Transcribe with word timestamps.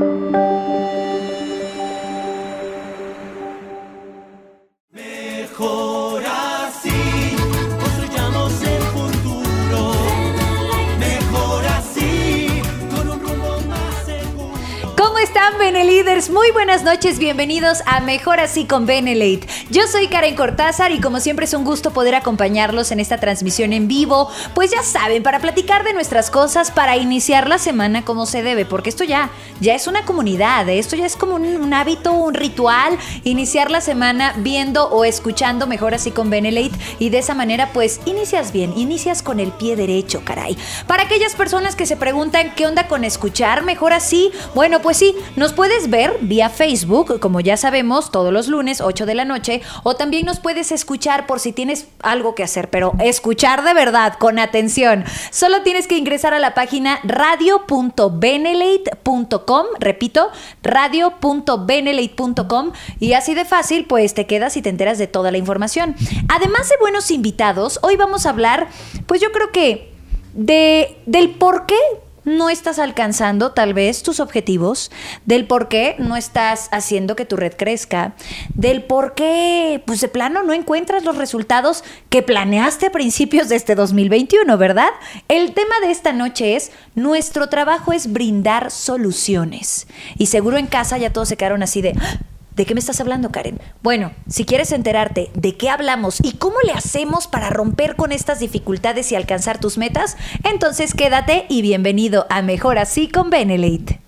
thank 0.00 0.34
you 0.34 1.33
Muy 16.30 16.50
buenas 16.52 16.82
noches, 16.82 17.18
bienvenidos 17.18 17.82
a 17.86 18.00
Mejor 18.00 18.38
Así 18.40 18.64
con 18.64 18.86
Benelate. 18.86 19.46
Yo 19.70 19.86
soy 19.86 20.06
Karen 20.08 20.36
Cortázar 20.36 20.92
y 20.92 21.00
como 21.00 21.18
siempre 21.18 21.44
es 21.44 21.54
un 21.54 21.64
gusto 21.64 21.92
poder 21.92 22.14
acompañarlos 22.14 22.92
en 22.92 23.00
esta 23.00 23.18
transmisión 23.18 23.72
en 23.72 23.88
vivo. 23.88 24.30
Pues 24.54 24.70
ya 24.70 24.82
saben, 24.82 25.22
para 25.22 25.40
platicar 25.40 25.82
de 25.82 25.92
nuestras 25.92 26.30
cosas, 26.30 26.70
para 26.70 26.96
iniciar 26.96 27.48
la 27.48 27.58
semana 27.58 28.04
como 28.04 28.26
se 28.26 28.42
debe, 28.42 28.64
porque 28.64 28.90
esto 28.90 29.02
ya, 29.02 29.30
ya 29.60 29.74
es 29.74 29.86
una 29.86 30.04
comunidad, 30.04 30.68
¿eh? 30.68 30.78
esto 30.78 30.94
ya 30.94 31.04
es 31.04 31.16
como 31.16 31.34
un, 31.34 31.74
hábito, 31.74 32.12
un 32.12 32.34
ritual, 32.34 32.96
iniciar 33.24 33.70
la 33.70 33.80
semana 33.80 34.34
viendo 34.38 34.88
o 34.88 35.04
escuchando 35.04 35.66
Mejor 35.66 35.94
Así 35.94 36.10
con 36.12 36.30
Benelate 36.30 36.78
y 36.98 37.10
de 37.10 37.18
esa 37.18 37.34
manera 37.34 37.70
pues 37.72 38.00
inicias 38.04 38.52
bien, 38.52 38.72
inicias 38.76 39.22
con 39.22 39.40
el 39.40 39.52
pie 39.52 39.76
derecho, 39.76 40.22
caray. 40.24 40.56
Para 40.86 41.02
aquellas 41.02 41.34
personas 41.34 41.76
que 41.76 41.86
se 41.86 41.96
preguntan 41.96 42.54
qué 42.54 42.66
onda 42.66 42.88
con 42.88 43.04
escuchar 43.04 43.64
Mejor 43.64 43.92
Así, 43.92 44.30
bueno 44.54 44.80
pues 44.80 44.96
sí, 44.96 45.14
nos 45.36 45.52
puedes 45.74 45.90
ver 45.90 46.18
vía 46.20 46.50
Facebook, 46.50 47.18
como 47.18 47.40
ya 47.40 47.56
sabemos, 47.56 48.12
todos 48.12 48.32
los 48.32 48.46
lunes, 48.46 48.80
8 48.80 49.06
de 49.06 49.14
la 49.16 49.24
noche, 49.24 49.60
o 49.82 49.96
también 49.96 50.24
nos 50.24 50.38
puedes 50.38 50.70
escuchar 50.70 51.26
por 51.26 51.40
si 51.40 51.52
tienes 51.52 51.88
algo 52.00 52.36
que 52.36 52.44
hacer, 52.44 52.70
pero 52.70 52.92
escuchar 53.00 53.64
de 53.64 53.74
verdad, 53.74 54.14
con 54.20 54.38
atención. 54.38 55.02
Solo 55.32 55.62
tienes 55.62 55.88
que 55.88 55.98
ingresar 55.98 56.32
a 56.32 56.38
la 56.38 56.54
página 56.54 57.00
radio.benelate.com, 57.02 59.66
repito, 59.80 60.30
radio.benelate.com 60.62 62.70
y 63.00 63.14
así 63.14 63.34
de 63.34 63.44
fácil, 63.44 63.86
pues 63.86 64.14
te 64.14 64.28
quedas 64.28 64.56
y 64.56 64.62
te 64.62 64.68
enteras 64.68 64.98
de 64.98 65.08
toda 65.08 65.32
la 65.32 65.38
información. 65.38 65.96
Además 66.28 66.68
de 66.68 66.76
buenos 66.78 67.10
invitados, 67.10 67.80
hoy 67.82 67.96
vamos 67.96 68.26
a 68.26 68.30
hablar, 68.30 68.68
pues 69.06 69.20
yo 69.20 69.32
creo 69.32 69.50
que 69.50 69.92
de, 70.34 70.98
del 71.06 71.30
por 71.30 71.66
qué 71.66 71.74
no 72.24 72.50
estás 72.50 72.78
alcanzando 72.78 73.52
tal 73.52 73.74
vez 73.74 74.02
tus 74.02 74.20
objetivos, 74.20 74.90
del 75.24 75.46
por 75.46 75.68
qué 75.68 75.96
no 75.98 76.16
estás 76.16 76.68
haciendo 76.72 77.16
que 77.16 77.24
tu 77.24 77.36
red 77.36 77.54
crezca, 77.56 78.14
del 78.54 78.82
por 78.82 79.14
qué, 79.14 79.82
pues 79.86 80.00
de 80.00 80.08
plano, 80.08 80.42
no 80.42 80.52
encuentras 80.52 81.04
los 81.04 81.16
resultados 81.16 81.84
que 82.08 82.22
planeaste 82.22 82.86
a 82.86 82.92
principios 82.92 83.48
de 83.48 83.56
este 83.56 83.74
2021, 83.74 84.56
¿verdad? 84.58 84.90
El 85.28 85.52
tema 85.54 85.80
de 85.80 85.90
esta 85.90 86.12
noche 86.12 86.56
es, 86.56 86.72
nuestro 86.94 87.48
trabajo 87.48 87.92
es 87.92 88.12
brindar 88.12 88.70
soluciones. 88.70 89.86
Y 90.18 90.26
seguro 90.26 90.56
en 90.56 90.66
casa 90.66 90.98
ya 90.98 91.12
todos 91.12 91.28
se 91.28 91.36
quedaron 91.36 91.62
así 91.62 91.82
de... 91.82 91.94
¿De 92.56 92.66
qué 92.66 92.74
me 92.74 92.80
estás 92.80 93.00
hablando, 93.00 93.32
Karen? 93.32 93.60
Bueno, 93.82 94.12
si 94.28 94.44
quieres 94.44 94.70
enterarte 94.70 95.30
de 95.34 95.56
qué 95.56 95.70
hablamos 95.70 96.18
y 96.22 96.34
cómo 96.34 96.56
le 96.64 96.72
hacemos 96.72 97.26
para 97.26 97.50
romper 97.50 97.96
con 97.96 98.12
estas 98.12 98.38
dificultades 98.38 99.10
y 99.10 99.16
alcanzar 99.16 99.58
tus 99.58 99.76
metas, 99.76 100.16
entonces 100.44 100.94
quédate 100.94 101.46
y 101.48 101.62
bienvenido 101.62 102.26
a 102.30 102.42
Mejor 102.42 102.78
Así 102.78 103.08
con 103.08 103.30
Benelate. 103.30 104.00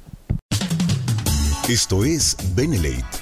Esto 1.68 2.04
es 2.04 2.36
Benelate, 2.54 3.15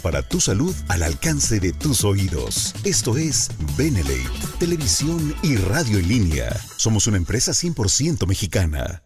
para 0.00 0.22
tu 0.22 0.40
salud 0.40 0.74
al 0.88 1.02
alcance 1.02 1.58
de 1.58 1.72
tus 1.72 2.04
oídos. 2.04 2.74
Esto 2.84 3.16
es 3.16 3.50
Benelate, 3.76 4.22
televisión 4.60 5.34
y 5.42 5.56
radio 5.56 5.98
en 5.98 6.08
línea. 6.08 6.56
Somos 6.76 7.08
una 7.08 7.16
empresa 7.16 7.50
100% 7.50 8.24
mexicana. 8.28 9.02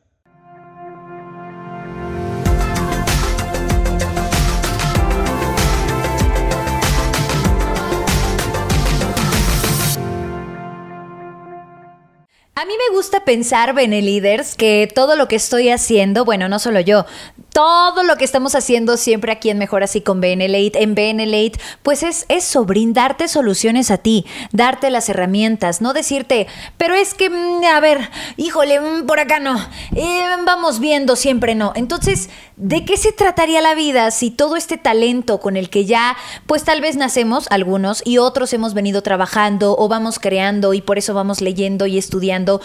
A 12.54 12.64
mí 12.66 12.74
me 12.76 12.94
gusta 12.94 13.24
pensar, 13.24 13.74
Beneliders, 13.74 14.54
que 14.54 14.86
todo 14.94 15.16
lo 15.16 15.28
que 15.28 15.36
estoy 15.36 15.70
haciendo, 15.70 16.26
bueno, 16.26 16.48
no 16.48 16.58
solo 16.58 16.78
yo, 16.80 17.06
todo 17.52 18.02
lo 18.02 18.16
que 18.16 18.24
estamos 18.24 18.54
haciendo 18.54 18.96
siempre 18.96 19.32
aquí 19.32 19.50
en 19.50 19.58
Mejor 19.58 19.82
Así 19.82 20.00
con 20.00 20.20
Benelate, 20.20 20.82
en 20.82 20.94
Benelate, 20.94 21.60
pues 21.82 22.02
es 22.02 22.24
eso, 22.28 22.64
brindarte 22.64 23.28
soluciones 23.28 23.90
a 23.90 23.98
ti, 23.98 24.24
darte 24.52 24.90
las 24.90 25.08
herramientas, 25.08 25.80
no 25.80 25.92
decirte, 25.92 26.46
pero 26.78 26.94
es 26.94 27.14
que, 27.14 27.28
mm, 27.30 27.64
a 27.64 27.80
ver, 27.80 28.10
híjole, 28.36 28.80
mm, 28.80 29.06
por 29.06 29.20
acá 29.20 29.38
no, 29.38 29.58
eh, 29.94 30.24
vamos 30.46 30.80
viendo, 30.80 31.16
siempre 31.16 31.54
no. 31.54 31.72
Entonces, 31.74 32.30
¿de 32.56 32.84
qué 32.84 32.96
se 32.96 33.12
trataría 33.12 33.60
la 33.60 33.74
vida 33.74 34.10
si 34.10 34.30
todo 34.30 34.56
este 34.56 34.78
talento 34.78 35.40
con 35.40 35.56
el 35.56 35.68
que 35.70 35.84
ya, 35.84 36.16
pues 36.46 36.64
tal 36.64 36.80
vez 36.80 36.96
nacemos 36.96 37.46
algunos 37.50 38.02
y 38.04 38.18
otros 38.18 38.52
hemos 38.52 38.74
venido 38.74 39.02
trabajando 39.02 39.76
o 39.78 39.88
vamos 39.88 40.18
creando 40.18 40.74
y 40.74 40.80
por 40.80 40.98
eso 40.98 41.14
vamos 41.14 41.40
leyendo 41.40 41.86
y 41.86 41.98
estudiando, 41.98 42.60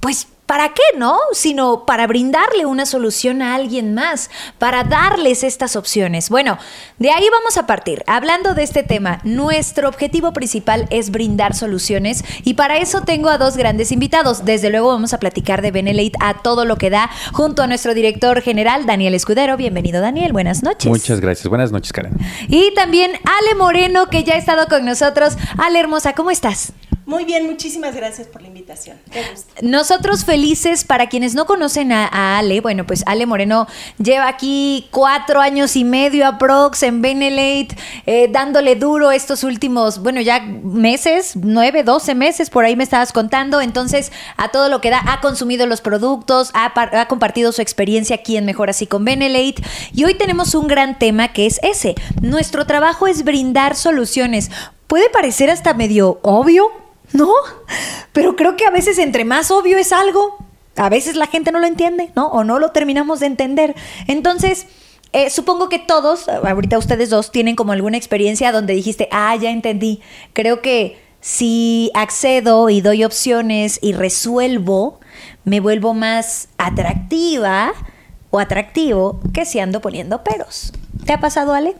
pues 0.00 0.26
¿Para 0.50 0.70
qué 0.70 0.82
no? 0.98 1.16
Sino 1.30 1.86
para 1.86 2.08
brindarle 2.08 2.66
una 2.66 2.84
solución 2.84 3.40
a 3.40 3.54
alguien 3.54 3.94
más, 3.94 4.30
para 4.58 4.82
darles 4.82 5.44
estas 5.44 5.76
opciones. 5.76 6.28
Bueno, 6.28 6.58
de 6.98 7.12
ahí 7.12 7.24
vamos 7.30 7.56
a 7.56 7.68
partir. 7.68 8.02
Hablando 8.08 8.54
de 8.54 8.64
este 8.64 8.82
tema, 8.82 9.20
nuestro 9.22 9.88
objetivo 9.88 10.32
principal 10.32 10.88
es 10.90 11.12
brindar 11.12 11.54
soluciones 11.54 12.24
y 12.42 12.54
para 12.54 12.78
eso 12.78 13.02
tengo 13.02 13.28
a 13.28 13.38
dos 13.38 13.56
grandes 13.56 13.92
invitados. 13.92 14.44
Desde 14.44 14.70
luego 14.70 14.88
vamos 14.88 15.12
a 15.12 15.20
platicar 15.20 15.62
de 15.62 15.70
Benelate 15.70 16.18
a 16.18 16.42
todo 16.42 16.64
lo 16.64 16.78
que 16.78 16.90
da 16.90 17.10
junto 17.32 17.62
a 17.62 17.68
nuestro 17.68 17.94
director 17.94 18.42
general, 18.42 18.86
Daniel 18.86 19.14
Escudero. 19.14 19.56
Bienvenido, 19.56 20.00
Daniel. 20.00 20.32
Buenas 20.32 20.64
noches. 20.64 20.90
Muchas 20.90 21.20
gracias. 21.20 21.46
Buenas 21.46 21.70
noches, 21.70 21.92
Karen. 21.92 22.16
Y 22.48 22.74
también 22.74 23.12
Ale 23.22 23.54
Moreno, 23.54 24.10
que 24.10 24.24
ya 24.24 24.34
ha 24.34 24.38
estado 24.38 24.66
con 24.66 24.84
nosotros. 24.84 25.36
Ale, 25.58 25.78
hermosa, 25.78 26.12
¿cómo 26.12 26.32
estás? 26.32 26.72
Muy 27.10 27.24
bien, 27.24 27.44
muchísimas 27.44 27.96
gracias 27.96 28.28
por 28.28 28.40
la 28.40 28.46
invitación. 28.46 28.96
Nosotros 29.62 30.24
felices, 30.24 30.84
para 30.84 31.08
quienes 31.08 31.34
no 31.34 31.44
conocen 31.44 31.90
a, 31.90 32.38
Ale, 32.38 32.60
bueno, 32.60 32.86
pues 32.86 33.02
Ale 33.04 33.26
Moreno 33.26 33.66
lleva 33.98 34.28
aquí 34.28 34.86
cuatro 34.92 35.40
años 35.40 35.74
y 35.74 35.82
medio 35.82 36.24
aprox 36.24 36.84
en 36.84 37.02
Benelate, 37.02 37.70
eh, 38.06 38.28
dándole 38.30 38.76
duro 38.76 39.10
estos 39.10 39.42
últimos, 39.42 40.00
bueno, 40.00 40.20
ya 40.20 40.38
meses, 40.38 41.32
nueve, 41.34 41.82
doce 41.82 42.14
meses, 42.14 42.48
por 42.48 42.64
ahí 42.64 42.76
me 42.76 42.84
estabas 42.84 43.12
contando. 43.12 43.60
Entonces, 43.60 44.12
a 44.36 44.52
todo 44.52 44.68
lo 44.68 44.80
que 44.80 44.90
da, 44.90 45.02
ha 45.04 45.20
consumido 45.20 45.66
los 45.66 45.80
productos, 45.80 46.52
ha, 46.54 46.72
ha 46.76 47.08
compartido 47.08 47.50
su 47.50 47.60
experiencia 47.60 48.14
aquí 48.14 48.36
en 48.36 48.44
Mejor 48.44 48.70
Así 48.70 48.86
con 48.86 49.04
Benelate. 49.04 49.64
Y 49.92 50.04
hoy 50.04 50.14
tenemos 50.14 50.54
un 50.54 50.68
gran 50.68 50.96
tema 50.96 51.32
que 51.32 51.46
es 51.46 51.58
ese. 51.64 51.96
Nuestro 52.22 52.68
trabajo 52.68 53.08
es 53.08 53.24
brindar 53.24 53.74
soluciones. 53.74 54.52
Puede 54.86 55.10
parecer 55.10 55.50
hasta 55.50 55.74
medio 55.74 56.20
obvio, 56.22 56.70
¿no? 57.12 57.32
Pero 58.12 58.36
creo 58.36 58.56
que 58.56 58.66
a 58.66 58.70
veces 58.70 58.98
entre 58.98 59.24
más 59.24 59.50
obvio 59.50 59.78
es 59.78 59.92
algo, 59.92 60.38
a 60.76 60.88
veces 60.88 61.16
la 61.16 61.26
gente 61.26 61.52
no 61.52 61.58
lo 61.58 61.66
entiende, 61.66 62.10
¿no? 62.16 62.28
O 62.28 62.44
no 62.44 62.58
lo 62.58 62.70
terminamos 62.70 63.20
de 63.20 63.26
entender. 63.26 63.74
Entonces, 64.06 64.66
eh, 65.12 65.30
supongo 65.30 65.68
que 65.68 65.78
todos, 65.78 66.28
ahorita 66.28 66.78
ustedes 66.78 67.10
dos, 67.10 67.32
tienen 67.32 67.56
como 67.56 67.72
alguna 67.72 67.96
experiencia 67.96 68.52
donde 68.52 68.74
dijiste, 68.74 69.08
ah, 69.10 69.34
ya 69.36 69.50
entendí. 69.50 70.00
Creo 70.32 70.62
que 70.62 71.00
si 71.20 71.90
accedo 71.94 72.70
y 72.70 72.80
doy 72.80 73.04
opciones 73.04 73.78
y 73.82 73.92
resuelvo, 73.92 75.00
me 75.44 75.60
vuelvo 75.60 75.94
más 75.94 76.48
atractiva 76.58 77.72
o 78.30 78.38
atractivo 78.38 79.20
que 79.34 79.44
si 79.44 79.58
ando 79.58 79.80
poniendo 79.80 80.22
peros. 80.22 80.72
¿Te 81.04 81.12
ha 81.12 81.20
pasado, 81.20 81.52
Ale? 81.52 81.76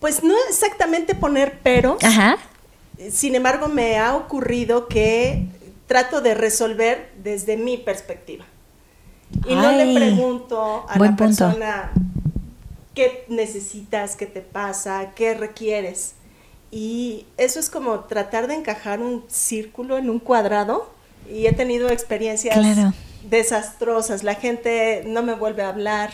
Pues 0.00 0.22
no 0.22 0.34
exactamente 0.48 1.14
poner 1.14 1.58
peros. 1.60 2.02
Ajá 2.02 2.38
sin 3.10 3.34
embargo, 3.34 3.68
me 3.68 3.98
ha 3.98 4.16
ocurrido 4.16 4.88
que 4.88 5.46
trato 5.86 6.20
de 6.20 6.34
resolver 6.34 7.12
desde 7.22 7.56
mi 7.56 7.76
perspectiva. 7.76 8.44
Y 9.46 9.54
no 9.54 9.72
le 9.72 9.94
pregunto 9.94 10.86
a 10.88 10.98
la 10.98 11.16
persona 11.16 11.92
qué 12.94 13.24
necesitas, 13.28 14.16
qué 14.16 14.26
te 14.26 14.40
pasa, 14.40 15.12
qué 15.14 15.34
requieres. 15.34 16.14
Y 16.70 17.26
eso 17.36 17.60
es 17.60 17.70
como 17.70 18.00
tratar 18.00 18.46
de 18.46 18.54
encajar 18.54 19.00
un 19.00 19.24
círculo 19.28 19.98
en 19.98 20.10
un 20.10 20.18
cuadrado. 20.18 20.90
Y 21.30 21.46
he 21.46 21.52
tenido 21.52 21.88
experiencias 21.88 22.56
desastrosas. 23.28 24.22
La 24.22 24.34
gente 24.34 25.04
no 25.06 25.22
me 25.22 25.34
vuelve 25.34 25.62
a 25.62 25.70
hablar 25.70 26.10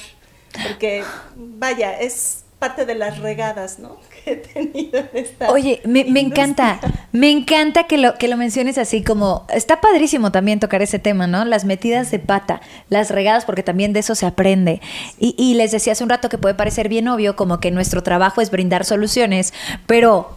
porque 0.62 1.02
vaya, 1.36 1.98
es 1.98 2.44
parte 2.58 2.84
de 2.84 2.94
las 2.94 3.18
regadas, 3.18 3.78
¿no? 3.78 3.96
He 4.26 4.36
tenido 4.36 4.98
en 4.98 5.08
esta. 5.14 5.50
Oye, 5.50 5.80
me, 5.84 6.00
encanta, 6.20 6.80
me 7.12 7.30
encanta 7.30 7.84
que 7.84 7.98
lo, 7.98 8.14
que 8.14 8.28
lo 8.28 8.36
menciones 8.36 8.78
así 8.78 9.02
como, 9.02 9.46
está 9.52 9.80
padrísimo 9.80 10.32
también 10.32 10.60
tocar 10.60 10.82
ese 10.82 10.98
tema, 10.98 11.26
¿no? 11.26 11.44
Las 11.44 11.64
metidas 11.64 12.10
de 12.10 12.18
pata, 12.18 12.60
las 12.88 13.10
regadas, 13.10 13.44
porque 13.44 13.62
también 13.62 13.92
de 13.92 14.00
eso 14.00 14.14
se 14.14 14.26
aprende. 14.26 14.80
Y, 15.18 15.34
y 15.38 15.54
les 15.54 15.70
decía 15.70 15.92
hace 15.92 16.04
un 16.04 16.10
rato 16.10 16.28
que 16.28 16.38
puede 16.38 16.54
parecer 16.54 16.88
bien 16.88 17.08
obvio, 17.08 17.36
como 17.36 17.60
que 17.60 17.70
nuestro 17.70 18.02
trabajo 18.02 18.40
es 18.40 18.50
brindar 18.50 18.84
soluciones, 18.84 19.54
pero 19.86 20.34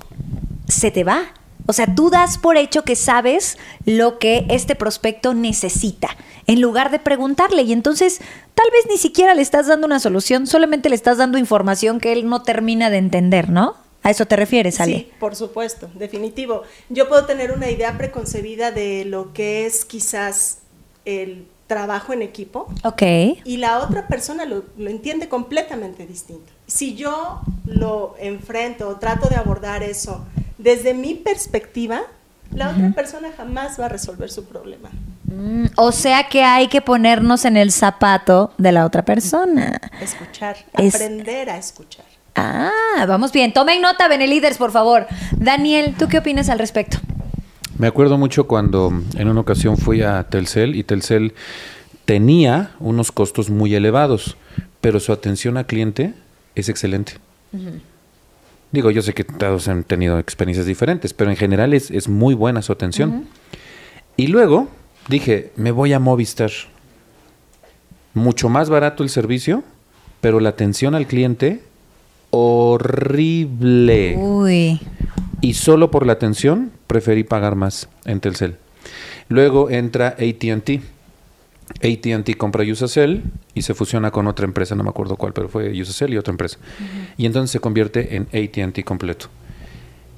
se 0.67 0.91
te 0.91 1.03
va. 1.03 1.33
O 1.65 1.73
sea, 1.73 1.95
tú 1.95 2.09
das 2.09 2.37
por 2.37 2.57
hecho 2.57 2.83
que 2.83 2.95
sabes 2.95 3.57
lo 3.85 4.19
que 4.19 4.45
este 4.49 4.75
prospecto 4.75 5.33
necesita, 5.33 6.09
en 6.45 6.61
lugar 6.61 6.91
de 6.91 6.99
preguntarle. 6.99 7.61
Y 7.63 7.71
entonces, 7.71 8.19
tal 8.53 8.69
vez 8.71 8.85
ni 8.89 8.97
siquiera 8.97 9.33
le 9.33 9.41
estás 9.41 9.67
dando 9.67 9.87
una 9.87 9.99
solución, 9.99 10.45
solamente 10.45 10.89
le 10.89 10.95
estás 10.95 11.17
dando 11.17 11.37
información 11.37 11.99
que 11.99 12.11
él 12.11 12.27
no 12.27 12.43
termina 12.43 12.89
de 12.89 12.97
entender, 12.97 13.49
¿no? 13.49 13.75
¿A 14.01 14.11
eso 14.11 14.25
te 14.25 14.35
refieres, 14.35 14.81
Ale? 14.81 14.93
Sí, 14.93 15.11
por 15.17 15.35
supuesto, 15.35 15.89
definitivo. 15.95 16.63
Yo 16.89 17.07
puedo 17.07 17.25
tener 17.25 17.53
una 17.53 17.71
idea 17.71 17.97
preconcebida 17.97 18.71
de 18.71 19.05
lo 19.05 19.31
que 19.31 19.65
es 19.65 19.85
quizás 19.85 20.57
el 21.05 21.47
trabajo 21.67 22.11
en 22.11 22.21
equipo. 22.21 22.67
Ok. 22.83 23.01
Y 23.45 23.57
la 23.57 23.79
otra 23.79 24.07
persona 24.07 24.43
lo, 24.43 24.65
lo 24.77 24.89
entiende 24.89 25.29
completamente 25.29 26.05
distinto. 26.05 26.51
Si 26.67 26.95
yo 26.95 27.41
lo 27.65 28.15
enfrento 28.19 28.89
o 28.89 28.97
trato 28.97 29.29
de 29.29 29.37
abordar 29.37 29.83
eso 29.83 30.25
desde 30.63 30.93
mi 30.93 31.13
perspectiva, 31.13 32.01
la 32.53 32.69
otra 32.69 32.91
persona 32.91 33.29
jamás 33.35 33.79
va 33.79 33.87
a 33.87 33.89
resolver 33.89 34.29
su 34.29 34.45
problema. 34.45 34.89
Mm, 35.25 35.65
o 35.75 35.91
sea 35.91 36.29
que 36.29 36.43
hay 36.43 36.67
que 36.67 36.81
ponernos 36.81 37.45
en 37.45 37.57
el 37.57 37.71
zapato 37.71 38.53
de 38.57 38.71
la 38.71 38.85
otra 38.85 39.03
persona. 39.03 39.79
Escuchar, 40.01 40.55
aprender 40.73 41.49
a 41.49 41.57
escuchar. 41.57 42.05
Ah, 42.35 43.05
vamos 43.07 43.31
bien. 43.31 43.53
Tomen 43.53 43.81
nota, 43.81 44.07
Benelíderes, 44.07 44.57
por 44.57 44.71
favor. 44.71 45.05
Daniel, 45.35 45.95
¿tú 45.97 46.07
qué 46.07 46.19
opinas 46.19 46.49
al 46.49 46.59
respecto? 46.59 46.97
Me 47.77 47.87
acuerdo 47.87 48.17
mucho 48.17 48.47
cuando 48.47 48.91
en 49.15 49.27
una 49.27 49.41
ocasión 49.41 49.77
fui 49.77 50.01
a 50.01 50.23
Telcel 50.23 50.75
y 50.75 50.83
Telcel 50.83 51.33
tenía 52.05 52.71
unos 52.79 53.11
costos 53.11 53.49
muy 53.49 53.75
elevados, 53.75 54.37
pero 54.79 54.99
su 54.99 55.11
atención 55.11 55.57
al 55.57 55.65
cliente 55.65 56.13
es 56.55 56.69
excelente. 56.69 57.13
Digo, 58.73 58.89
yo 58.89 59.03
sé 59.03 59.13
que 59.13 59.23
todos 59.23 59.67
han 59.67 59.83
tenido 59.83 60.17
experiencias 60.17 60.65
diferentes, 60.65 61.13
pero 61.13 61.29
en 61.29 61.37
general 61.37 61.75
es, 61.75 61.91
es 61.91 62.09
muy 62.09 62.33
buena 62.33 62.63
su 62.63 62.71
atención. 62.73 63.27
Y 64.17 64.27
luego 64.27 64.67
dije, 65.07 65.51
me 65.55 65.69
voy 65.69 65.93
a 65.93 65.99
Movistar. 65.99 66.49
Mucho 68.15 68.49
más 68.49 68.71
barato 68.71 69.03
el 69.03 69.09
servicio, 69.09 69.63
pero 70.21 70.39
la 70.39 70.49
atención 70.49 70.95
al 70.95 71.05
cliente 71.05 71.61
horrible. 72.31 74.15
Uy. 74.17 74.81
Y 75.39 75.53
solo 75.53 75.91
por 75.91 76.07
la 76.07 76.13
atención 76.13 76.71
preferí 76.87 77.23
pagar 77.23 77.55
más 77.55 77.89
en 78.05 78.21
Telcel. 78.21 78.57
Luego 79.29 79.69
entra 79.69 80.15
ATT 80.17 80.81
ATT 81.81 82.37
compra 82.37 82.63
Usacell 82.63 83.23
y 83.53 83.61
se 83.61 83.73
fusiona 83.73 84.11
con 84.11 84.27
otra 84.27 84.45
empresa, 84.45 84.75
no 84.75 84.83
me 84.83 84.89
acuerdo 84.89 85.15
cuál, 85.15 85.33
pero 85.33 85.49
fue 85.49 85.69
Usacell 85.79 86.13
y 86.13 86.17
otra 86.17 86.31
empresa. 86.31 86.57
Y 87.17 87.25
entonces 87.25 87.51
se 87.51 87.59
convierte 87.59 88.15
en 88.15 88.23
ATT 88.23 88.83
completo. 88.83 89.27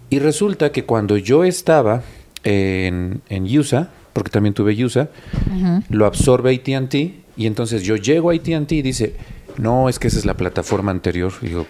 Y 0.09 0.19
resulta 0.19 0.71
que 0.71 0.85
cuando 0.85 1.17
yo 1.17 1.43
estaba 1.43 2.03
en, 2.43 3.21
en 3.29 3.57
USA, 3.57 3.89
porque 4.13 4.29
también 4.29 4.53
tuve 4.53 4.83
USA, 4.83 5.09
lo 5.89 6.05
absorbe 6.05 6.55
ATT 6.55 6.95
y 7.37 7.47
entonces 7.47 7.83
yo 7.83 7.95
llego 7.95 8.29
a 8.29 8.33
ATT 8.33 8.71
y 8.71 8.81
dice, 8.81 9.15
no, 9.57 9.89
es 9.89 9.99
que 9.99 10.07
esa 10.07 10.19
es 10.19 10.25
la 10.25 10.35
plataforma 10.35 10.91
anterior. 10.91 11.33
digo, 11.41 11.65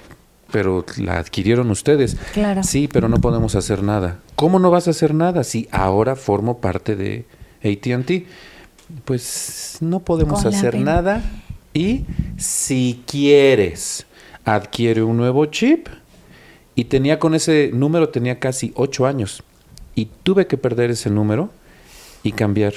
pero 0.51 0.85
la 0.97 1.17
adquirieron 1.17 1.71
ustedes. 1.71 2.17
Claro. 2.33 2.63
Sí, 2.63 2.87
pero 2.87 3.09
no 3.09 3.17
podemos 3.17 3.55
hacer 3.55 3.83
nada. 3.83 4.19
¿Cómo 4.35 4.59
no 4.59 4.69
vas 4.69 4.87
a 4.87 4.91
hacer 4.91 5.13
nada 5.13 5.43
si 5.43 5.67
ahora 5.71 6.15
formo 6.15 6.59
parte 6.59 6.95
de 6.95 7.25
ATT? 7.63 8.25
Pues 9.05 9.77
no 9.81 9.99
podemos 9.99 10.45
hacer 10.45 10.77
nada 10.79 11.23
y 11.73 12.05
si 12.37 13.01
quieres 13.07 14.05
adquiere 14.43 15.03
un 15.03 15.17
nuevo 15.17 15.45
chip 15.47 15.87
y 16.75 16.85
tenía 16.85 17.19
con 17.19 17.35
ese 17.35 17.71
número 17.73 18.09
tenía 18.09 18.39
casi 18.39 18.71
ocho 18.75 19.05
años 19.05 19.43
y 19.95 20.09
tuve 20.23 20.47
que 20.47 20.57
perder 20.57 20.91
ese 20.91 21.09
número 21.09 21.49
y 22.23 22.33
cambiar 22.33 22.73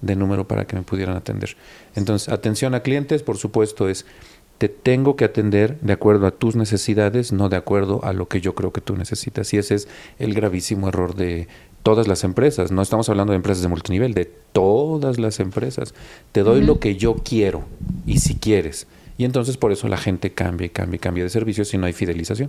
de 0.00 0.16
número 0.16 0.46
para 0.46 0.66
que 0.66 0.76
me 0.76 0.82
pudieran 0.82 1.16
atender. 1.16 1.56
Entonces, 1.94 2.28
atención 2.28 2.74
a 2.74 2.80
clientes, 2.80 3.22
por 3.22 3.36
supuesto, 3.36 3.88
es 3.88 4.06
te 4.58 4.68
tengo 4.68 5.16
que 5.16 5.24
atender 5.24 5.80
de 5.80 5.94
acuerdo 5.94 6.26
a 6.26 6.32
tus 6.32 6.54
necesidades, 6.54 7.32
no 7.32 7.48
de 7.48 7.56
acuerdo 7.56 8.04
a 8.04 8.12
lo 8.12 8.28
que 8.28 8.42
yo 8.42 8.54
creo 8.54 8.72
que 8.72 8.82
tú 8.82 8.94
necesitas. 8.94 9.52
Y 9.54 9.58
ese 9.58 9.74
es 9.74 9.88
el 10.18 10.34
gravísimo 10.34 10.88
error 10.88 11.14
de 11.14 11.48
todas 11.82 12.08
las 12.08 12.24
empresas. 12.24 12.70
No 12.70 12.82
estamos 12.82 13.08
hablando 13.08 13.32
de 13.32 13.36
empresas 13.36 13.62
de 13.62 13.68
multinivel, 13.68 14.14
de 14.14 14.26
todas 14.52 15.18
las 15.18 15.40
empresas. 15.40 15.94
Te 16.32 16.42
doy 16.42 16.62
lo 16.62 16.80
que 16.80 16.96
yo 16.96 17.16
quiero 17.16 17.64
y 18.06 18.18
si 18.18 18.34
quieres. 18.34 18.86
Y 19.20 19.26
entonces 19.26 19.58
por 19.58 19.70
eso 19.70 19.86
la 19.86 19.98
gente 19.98 20.32
cambia 20.32 20.64
y 20.66 20.70
cambia 20.70 20.96
y 20.96 20.98
cambia 20.98 21.24
de 21.24 21.28
servicios 21.28 21.68
si 21.68 21.76
no 21.76 21.84
hay 21.84 21.92
fidelización. 21.92 22.48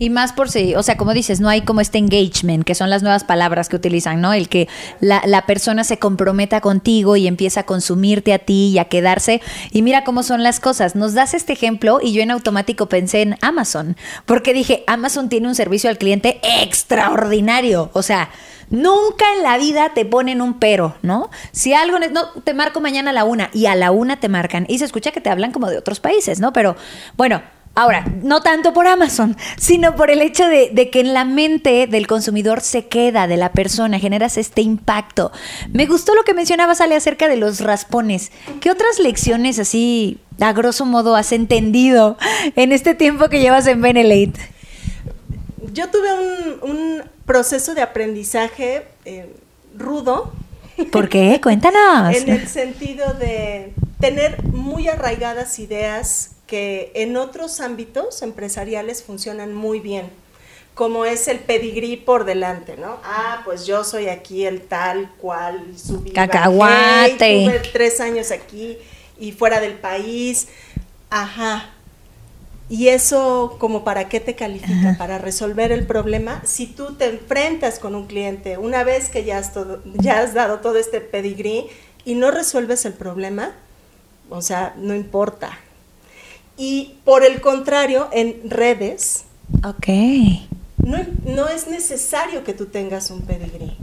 Y 0.00 0.10
más 0.10 0.32
por 0.32 0.50
si, 0.50 0.74
o 0.74 0.82
sea, 0.82 0.96
como 0.96 1.14
dices, 1.14 1.38
no 1.38 1.48
hay 1.48 1.60
como 1.60 1.80
este 1.80 1.98
engagement, 1.98 2.64
que 2.64 2.74
son 2.74 2.90
las 2.90 3.02
nuevas 3.02 3.22
palabras 3.22 3.68
que 3.68 3.76
utilizan, 3.76 4.20
¿no? 4.20 4.32
El 4.32 4.48
que 4.48 4.66
la, 4.98 5.22
la, 5.24 5.46
persona 5.46 5.84
se 5.84 6.00
comprometa 6.00 6.60
contigo 6.60 7.14
y 7.14 7.28
empieza 7.28 7.60
a 7.60 7.62
consumirte 7.62 8.32
a 8.32 8.40
ti 8.40 8.70
y 8.74 8.78
a 8.78 8.86
quedarse. 8.86 9.40
Y 9.70 9.82
mira 9.82 10.02
cómo 10.02 10.24
son 10.24 10.42
las 10.42 10.58
cosas. 10.58 10.96
Nos 10.96 11.14
das 11.14 11.32
este 11.32 11.52
ejemplo 11.52 12.00
y 12.02 12.12
yo 12.12 12.22
en 12.22 12.32
automático 12.32 12.86
pensé 12.86 13.22
en 13.22 13.36
Amazon, 13.40 13.96
porque 14.26 14.52
dije, 14.52 14.82
Amazon 14.88 15.28
tiene 15.28 15.46
un 15.46 15.54
servicio 15.54 15.88
al 15.90 15.98
cliente 15.98 16.40
extraordinario. 16.42 17.90
O 17.92 18.02
sea, 18.02 18.30
Nunca 18.70 19.24
en 19.36 19.42
la 19.42 19.58
vida 19.58 19.92
te 19.94 20.04
ponen 20.04 20.40
un 20.40 20.58
pero, 20.58 20.96
¿no? 21.02 21.30
Si 21.52 21.74
algo, 21.74 21.98
no, 21.98 22.30
te 22.44 22.54
marco 22.54 22.80
mañana 22.80 23.10
a 23.10 23.12
la 23.12 23.24
una 23.24 23.50
y 23.52 23.66
a 23.66 23.74
la 23.74 23.90
una 23.90 24.20
te 24.20 24.28
marcan 24.28 24.64
y 24.68 24.78
se 24.78 24.84
escucha 24.84 25.10
que 25.10 25.20
te 25.20 25.28
hablan 25.28 25.52
como 25.52 25.68
de 25.68 25.78
otros 25.78 26.00
países, 26.00 26.40
¿no? 26.40 26.52
Pero 26.52 26.76
bueno, 27.16 27.42
Ahora, 27.76 28.04
no 28.22 28.40
tanto 28.40 28.72
por 28.72 28.86
Amazon, 28.88 29.36
sino 29.56 29.94
por 29.94 30.10
el 30.10 30.22
hecho 30.22 30.46
de, 30.46 30.90
que 30.90 31.00
en 31.00 31.14
la 31.14 31.24
mente 31.24 31.86
del 31.86 32.06
consumidor 32.06 32.60
se 32.60 32.88
queda, 32.88 33.28
de 33.28 33.36
la 33.36 33.52
persona, 33.52 34.00
generas 34.00 34.36
este 34.36 34.60
impacto. 34.60 35.30
Me 35.72 35.86
gustó 35.86 36.14
lo 36.14 36.24
que 36.24 36.34
mencionabas, 36.34 36.80
Ale, 36.80 36.96
acerca 36.96 37.28
de 37.28 37.36
los 37.36 37.60
raspones. 37.60 38.32
¿Qué 38.60 38.70
otras 38.70 38.98
lecciones 38.98 39.58
así, 39.58 40.18
a 40.40 40.52
grosso 40.52 40.84
modo, 40.84 41.14
has 41.14 41.30
entendido 41.32 42.18
en 42.56 42.72
este 42.72 42.94
tiempo 42.94 43.28
que 43.28 43.40
llevas 43.40 43.66
en 43.68 43.80
Benelate? 43.80 44.59
Yo 45.72 45.88
tuve 45.90 46.12
un 46.62 47.02
proceso 47.26 47.74
de 47.74 47.82
aprendizaje 47.82 48.86
eh, 49.04 49.32
rudo. 49.76 50.32
¿Por 50.90 51.08
qué? 51.08 51.40
Cuéntanos. 51.42 52.16
en 52.16 52.28
el 52.28 52.48
sentido 52.48 53.14
de 53.14 53.72
tener 54.00 54.42
muy 54.44 54.88
arraigadas 54.88 55.58
ideas 55.58 56.30
que 56.46 56.90
en 56.94 57.16
otros 57.16 57.60
ámbitos 57.60 58.22
empresariales 58.22 59.04
funcionan 59.04 59.54
muy 59.54 59.78
bien, 59.78 60.10
como 60.74 61.04
es 61.04 61.28
el 61.28 61.38
pedigrí 61.38 61.96
por 61.96 62.24
delante, 62.24 62.76
¿no? 62.76 62.98
Ah, 63.04 63.42
pues 63.44 63.66
yo 63.66 63.84
soy 63.84 64.08
aquí 64.08 64.46
el 64.46 64.62
tal 64.62 65.12
cual, 65.18 65.74
subí, 65.76 66.10
Cacahuate. 66.10 67.44
tuve 67.44 67.62
tres 67.72 68.00
años 68.00 68.32
aquí 68.32 68.78
y 69.20 69.30
fuera 69.30 69.60
del 69.60 69.74
país. 69.74 70.48
Ajá, 71.10 71.70
y 72.70 72.86
eso, 72.86 73.56
como 73.58 73.82
para 73.82 74.08
qué 74.08 74.20
te 74.20 74.36
califica, 74.36 74.94
para 74.96 75.18
resolver 75.18 75.72
el 75.72 75.88
problema, 75.88 76.40
si 76.44 76.68
tú 76.68 76.94
te 76.94 77.06
enfrentas 77.06 77.80
con 77.80 77.96
un 77.96 78.06
cliente, 78.06 78.58
una 78.58 78.84
vez 78.84 79.08
que 79.08 79.24
ya 79.24 79.38
has, 79.38 79.52
todo, 79.52 79.82
ya 79.96 80.20
has 80.20 80.34
dado 80.34 80.60
todo 80.60 80.78
este 80.78 81.00
pedigrí 81.00 81.66
y 82.04 82.14
no 82.14 82.30
resuelves 82.30 82.84
el 82.84 82.92
problema, 82.92 83.56
o 84.28 84.40
sea, 84.40 84.72
no 84.78 84.94
importa. 84.94 85.58
Y 86.56 86.94
por 87.04 87.24
el 87.24 87.40
contrario, 87.40 88.08
en 88.12 88.48
redes, 88.48 89.24
okay. 89.64 90.48
no, 90.76 90.98
no 91.24 91.48
es 91.48 91.66
necesario 91.66 92.44
que 92.44 92.54
tú 92.54 92.66
tengas 92.66 93.10
un 93.10 93.22
pedigrí. 93.22 93.76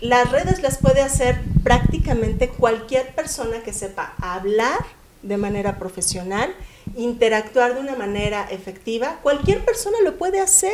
Las 0.00 0.32
redes 0.32 0.62
las 0.62 0.78
puede 0.78 1.02
hacer 1.02 1.42
prácticamente 1.62 2.48
cualquier 2.48 3.14
persona 3.14 3.60
que 3.62 3.74
sepa 3.74 4.14
hablar 4.18 4.78
de 5.22 5.36
manera 5.36 5.78
profesional 5.78 6.54
interactuar 6.96 7.74
de 7.74 7.80
una 7.80 7.96
manera 7.96 8.46
efectiva, 8.50 9.18
cualquier 9.22 9.64
persona 9.64 9.98
lo 10.04 10.16
puede 10.16 10.40
hacer. 10.40 10.72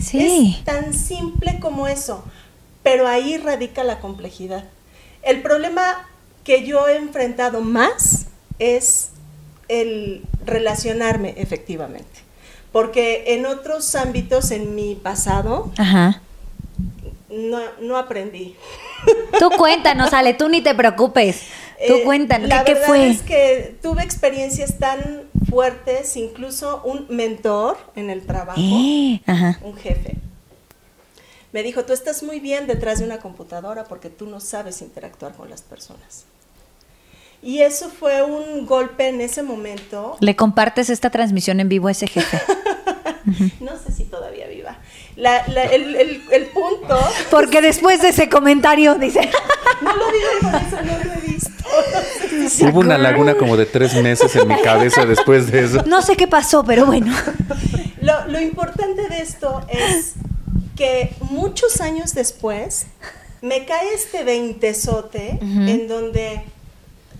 Sí. 0.00 0.56
Es 0.58 0.64
tan 0.64 0.94
simple 0.94 1.58
como 1.60 1.88
eso, 1.88 2.24
pero 2.82 3.06
ahí 3.06 3.36
radica 3.38 3.84
la 3.84 4.00
complejidad. 4.00 4.64
El 5.22 5.42
problema 5.42 6.08
que 6.44 6.64
yo 6.64 6.88
he 6.88 6.96
enfrentado 6.96 7.60
más 7.60 8.26
es 8.58 9.10
el 9.68 10.22
relacionarme 10.44 11.34
efectivamente. 11.36 12.30
Porque 12.72 13.34
en 13.34 13.46
otros 13.46 13.94
ámbitos, 13.94 14.50
en 14.50 14.74
mi 14.74 14.94
pasado, 14.94 15.72
No, 17.28 17.60
no 17.80 17.96
aprendí. 17.96 18.56
Tú 19.38 19.50
cuéntanos, 19.56 20.12
Ale, 20.12 20.34
tú 20.34 20.48
ni 20.48 20.60
te 20.62 20.74
preocupes. 20.74 21.42
Tú 21.86 21.94
eh, 21.94 22.02
cuéntanos, 22.04 22.48
la 22.48 22.64
¿qué, 22.64 22.74
verdad 22.74 22.86
fue? 22.86 23.10
Es 23.10 23.22
que 23.22 23.76
tuve 23.80 24.02
experiencias 24.02 24.78
tan 24.78 25.22
fuertes, 25.48 26.16
incluso 26.16 26.82
un 26.84 27.06
mentor 27.08 27.78
en 27.96 28.10
el 28.10 28.26
trabajo, 28.26 28.60
eh, 28.60 29.20
un 29.62 29.76
jefe. 29.76 30.16
Me 31.52 31.62
dijo, 31.62 31.84
tú 31.84 31.92
estás 31.92 32.22
muy 32.22 32.38
bien 32.38 32.66
detrás 32.66 32.98
de 32.98 33.06
una 33.06 33.18
computadora 33.18 33.84
porque 33.84 34.10
tú 34.10 34.26
no 34.26 34.40
sabes 34.40 34.82
interactuar 34.82 35.32
con 35.34 35.50
las 35.50 35.62
personas. 35.62 36.24
Y 37.42 37.62
eso 37.62 37.88
fue 37.88 38.22
un 38.22 38.66
golpe 38.66 39.08
en 39.08 39.20
ese 39.20 39.42
momento. 39.42 40.16
¿Le 40.20 40.36
compartes 40.36 40.90
esta 40.90 41.10
transmisión 41.10 41.58
en 41.58 41.68
vivo 41.68 41.88
a 41.88 41.92
ese 41.92 42.06
jefe? 42.06 42.38
no 43.60 43.78
sé 43.78 43.92
si 43.92 44.04
todavía 44.04 44.46
viva. 44.46 44.78
el, 45.16 46.46
punto. 46.52 46.98
Porque 47.30 47.62
después 47.62 48.02
de 48.02 48.10
ese 48.10 48.28
comentario 48.28 48.96
dice. 48.96 49.20
no 49.82 49.96
lo 49.96 50.04
digo 50.12 50.28
por 50.42 50.54
eso, 50.54 50.82
no 50.84 51.14
lo 51.14 51.19
Hubo 52.60 52.80
una 52.80 52.98
laguna 52.98 53.34
como 53.34 53.56
de 53.56 53.66
tres 53.66 53.94
meses 54.02 54.34
en 54.36 54.48
mi 54.48 54.60
cabeza 54.62 55.06
después 55.06 55.50
de 55.50 55.64
eso. 55.64 55.82
No 55.86 56.02
sé 56.02 56.16
qué 56.16 56.26
pasó, 56.26 56.64
pero 56.64 56.86
bueno. 56.86 57.14
Lo, 58.00 58.40
importante 58.40 59.08
de 59.08 59.20
esto 59.20 59.64
es 59.68 60.14
que 60.76 61.14
muchos 61.30 61.80
años 61.80 62.14
después 62.14 62.86
me 63.42 63.66
cae 63.66 63.94
este 63.94 64.24
veintesote 64.24 65.38
en 65.40 65.86
donde, 65.86 66.42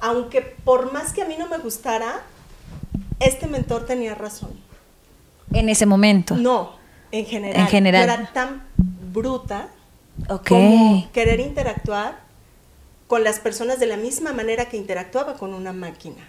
aunque 0.01 0.41
por 0.41 0.93
más 0.93 1.13
que 1.13 1.23
a 1.23 1.27
mí 1.27 1.37
no 1.39 1.49
me 1.49 1.59
gustara, 1.59 2.23
este 3.21 3.47
mentor 3.47 3.87
tenía 3.87 4.15
razón. 4.15 4.51
En 5.53 5.69
ese 5.69 5.85
momento. 5.85 6.37
No, 6.37 6.73
en 7.13 7.27
general. 7.27 7.61
En 7.61 7.67
general. 7.67 8.07
Yo 8.07 8.13
era 8.15 8.33
tan 8.33 8.63
bruta 9.13 9.69
como 10.47 11.11
querer 11.13 11.41
interactuar 11.41 12.30
con 13.11 13.25
las 13.25 13.41
personas 13.41 13.81
de 13.81 13.87
la 13.87 13.97
misma 13.97 14.33
manera 14.33 14.67
que 14.71 14.77
interactuaba 14.77 15.35
con 15.35 15.53
una 15.53 15.73
máquina. 15.73 16.29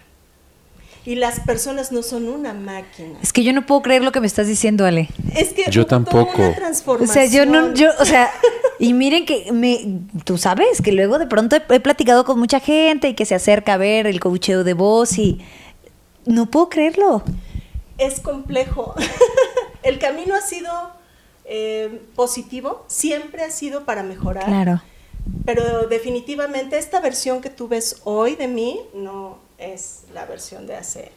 Y 1.06 1.14
las 1.14 1.40
personas 1.40 1.92
no 1.92 2.02
son 2.02 2.28
una 2.28 2.52
máquina. 2.52 3.18
Es 3.22 3.32
que 3.32 3.44
yo 3.44 3.52
no 3.52 3.64
puedo 3.64 3.82
creer 3.82 4.02
lo 4.02 4.12
que 4.12 4.20
me 4.20 4.26
estás 4.26 4.48
diciendo, 4.48 4.84
Ale. 4.84 5.08
Es 5.34 5.52
que 5.52 5.64
yo 5.70 5.86
tampoco. 5.86 6.42
o 6.86 7.06
sea, 7.06 7.24
yo 7.26 7.46
no, 7.46 7.72
yo, 7.72 7.88
o 8.00 8.04
sea, 8.04 8.30
y 8.78 8.92
miren 8.92 9.24
que 9.24 9.48
me, 9.52 10.00
tú 10.24 10.36
sabes 10.36 10.82
que 10.82 10.92
luego 10.92 11.18
de 11.18 11.26
pronto 11.26 11.56
he, 11.56 11.62
he 11.74 11.80
platicado 11.80 12.24
con 12.24 12.38
mucha 12.38 12.60
gente 12.60 13.08
y 13.08 13.14
que 13.14 13.24
se 13.24 13.36
acerca 13.36 13.74
a 13.74 13.76
ver 13.78 14.06
el 14.06 14.20
cocheo 14.20 14.62
de 14.62 14.74
voz 14.74 15.18
y 15.18 15.40
no 16.26 16.50
puedo 16.50 16.68
creerlo 16.68 17.24
es 17.98 18.20
complejo. 18.20 18.94
el 19.82 19.98
camino 19.98 20.34
ha 20.34 20.40
sido 20.40 20.70
eh, 21.44 22.02
positivo, 22.14 22.84
siempre 22.88 23.44
ha 23.44 23.50
sido 23.50 23.84
para 23.84 24.02
mejorar. 24.02 24.44
Claro. 24.44 24.82
Pero 25.44 25.86
definitivamente 25.88 26.78
esta 26.78 27.00
versión 27.00 27.40
que 27.40 27.50
tú 27.50 27.68
ves 27.68 27.96
hoy 28.04 28.36
de 28.36 28.48
mí 28.48 28.80
no 28.94 29.38
es 29.58 30.02
la 30.14 30.24
versión 30.24 30.66
de 30.66 30.76
hace 30.76 31.12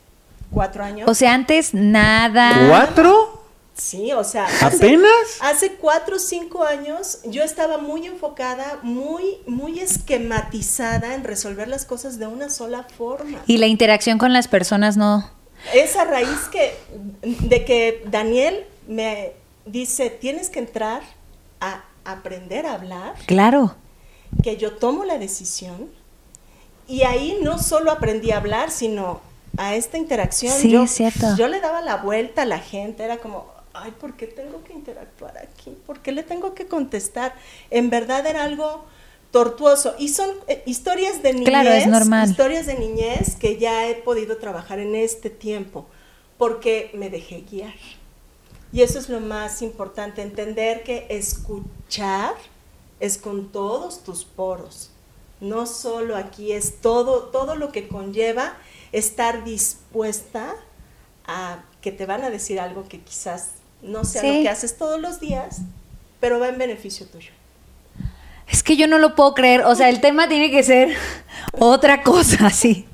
cuatro 0.52 0.84
años. 0.84 1.10
O 1.10 1.14
sea, 1.14 1.34
antes 1.34 1.74
nada. 1.74 2.68
¿Cuatro? 2.70 3.44
Sí, 3.76 4.14
o 4.14 4.24
sea. 4.24 4.48
¿Apenas? 4.62 5.12
Hace, 5.42 5.74
cuatro 5.74 6.16
o 6.16 6.20
cinco 6.20 6.64
años 6.64 7.20
yo 7.26 7.44
estaba 7.44 7.78
muy 7.78 8.08
enfocada, 8.08 8.80
muy, 8.84 9.38
muy 9.48 9.80
esquematizada 9.80 11.14
en 11.14 11.24
resolver 11.24 11.68
las 11.68 11.86
cosas 11.86 12.18
de 12.18 12.28
una 12.28 12.50
sola 12.50 12.84
forma. 12.84 13.42
Y 13.48 13.58
la 13.58 13.68
interacción 13.68 14.18
con 14.18 14.32
las 14.32 14.48
personas 14.48 14.96
no. 14.96 15.30
Es 15.74 15.96
a 15.96 16.06
raíz 16.06 16.48
que, 16.52 16.74
de 17.24 17.66
que 17.66 18.04
Daniel 18.08 18.64
me 18.88 19.34
dice, 19.66 20.10
tienes 20.10 20.50
que 20.50 20.60
entrar 20.60 21.02
a 21.60 21.84
aprender 22.06 22.66
a 22.66 22.74
hablar. 22.74 23.16
Claro. 23.26 23.76
Que 24.44 24.58
yo 24.58 24.74
tomo 24.74 25.06
la 25.06 25.18
decisión. 25.18 25.90
Y 26.88 27.04
ahí 27.04 27.40
no 27.42 27.58
solo 27.58 27.92
aprendí 27.92 28.32
a 28.32 28.38
hablar, 28.38 28.70
sino 28.70 29.22
a 29.58 29.76
esta 29.76 29.98
interacción. 29.98 30.54
Sí, 30.54 30.70
yo, 30.70 30.84
es 30.84 30.92
cierto. 30.92 31.36
Yo 31.38 31.48
le 31.48 31.60
daba 31.60 31.82
la 31.82 31.98
vuelta 31.98 32.44
a 32.44 32.46
la 32.46 32.60
gente, 32.60 33.04
era 33.04 33.18
como, 33.18 33.48
ay, 33.74 33.92
¿por 33.92 34.16
qué 34.16 34.28
tengo 34.28 34.64
que 34.64 34.74
interactuar 34.74 35.38
aquí? 35.38 35.76
¿Por 35.86 36.00
qué 36.00 36.12
le 36.12 36.24
tengo 36.24 36.54
que 36.54 36.68
contestar? 36.68 37.34
En 37.70 37.90
verdad 37.90 38.26
era 38.28 38.44
algo 38.44 38.86
tortuoso. 39.32 39.96
Y 40.00 40.10
son 40.10 40.30
eh, 40.48 40.64
historias 40.66 41.22
de 41.22 41.34
niñez. 41.34 41.50
Claro, 41.50 41.72
es 41.72 41.88
normal. 41.88 42.30
Historias 42.30 42.66
de 42.66 42.76
niñez 42.76 43.36
que 43.36 43.58
ya 43.58 43.88
he 43.88 43.96
podido 43.96 44.38
trabajar 44.38 44.80
en 44.80 44.96
este 44.96 45.30
tiempo, 45.30 45.86
porque 46.38 46.92
me 46.94 47.10
dejé 47.10 47.42
guiar. 47.42 47.74
Y 48.72 48.82
eso 48.82 49.00
es 49.00 49.10
lo 49.10 49.20
más 49.20 49.62
importante, 49.62 50.22
entender 50.22 50.84
que 50.84 51.08
escuchar 51.10 52.34
es 53.00 53.18
con 53.18 53.52
todos 53.52 54.04
tus 54.04 54.26
poros. 54.26 54.92
No 55.42 55.66
solo 55.66 56.16
aquí, 56.16 56.52
es 56.54 56.82
todo, 56.82 57.24
todo 57.26 57.56
lo 57.56 57.72
que 57.72 57.88
conlleva 57.88 58.58
estar 58.92 59.44
dispuesta 59.44 60.56
a 61.28 61.64
que 61.82 61.92
te 61.92 62.06
van 62.06 62.24
a 62.24 62.30
decir 62.30 62.60
algo 62.60 62.88
que 62.88 63.02
quizás 63.02 63.52
no 63.82 64.04
sea 64.06 64.24
lo 64.24 64.42
que 64.42 64.50
haces 64.50 64.78
todos 64.78 65.00
los 65.00 65.20
días, 65.20 65.62
pero 66.20 66.40
va 66.40 66.48
en 66.48 66.58
beneficio 66.58 67.06
tuyo. 67.08 67.32
Es 68.48 68.62
que 68.62 68.78
yo 68.78 68.88
no 68.88 69.00
lo 69.00 69.16
puedo 69.16 69.34
creer. 69.34 69.64
O 69.66 69.76
sea, 69.76 69.90
el 69.90 70.02
tema 70.02 70.28
tiene 70.28 70.52
que 70.52 70.64
ser 70.64 70.96
otra 71.52 72.04
cosa, 72.04 72.50
sí. 72.52 72.86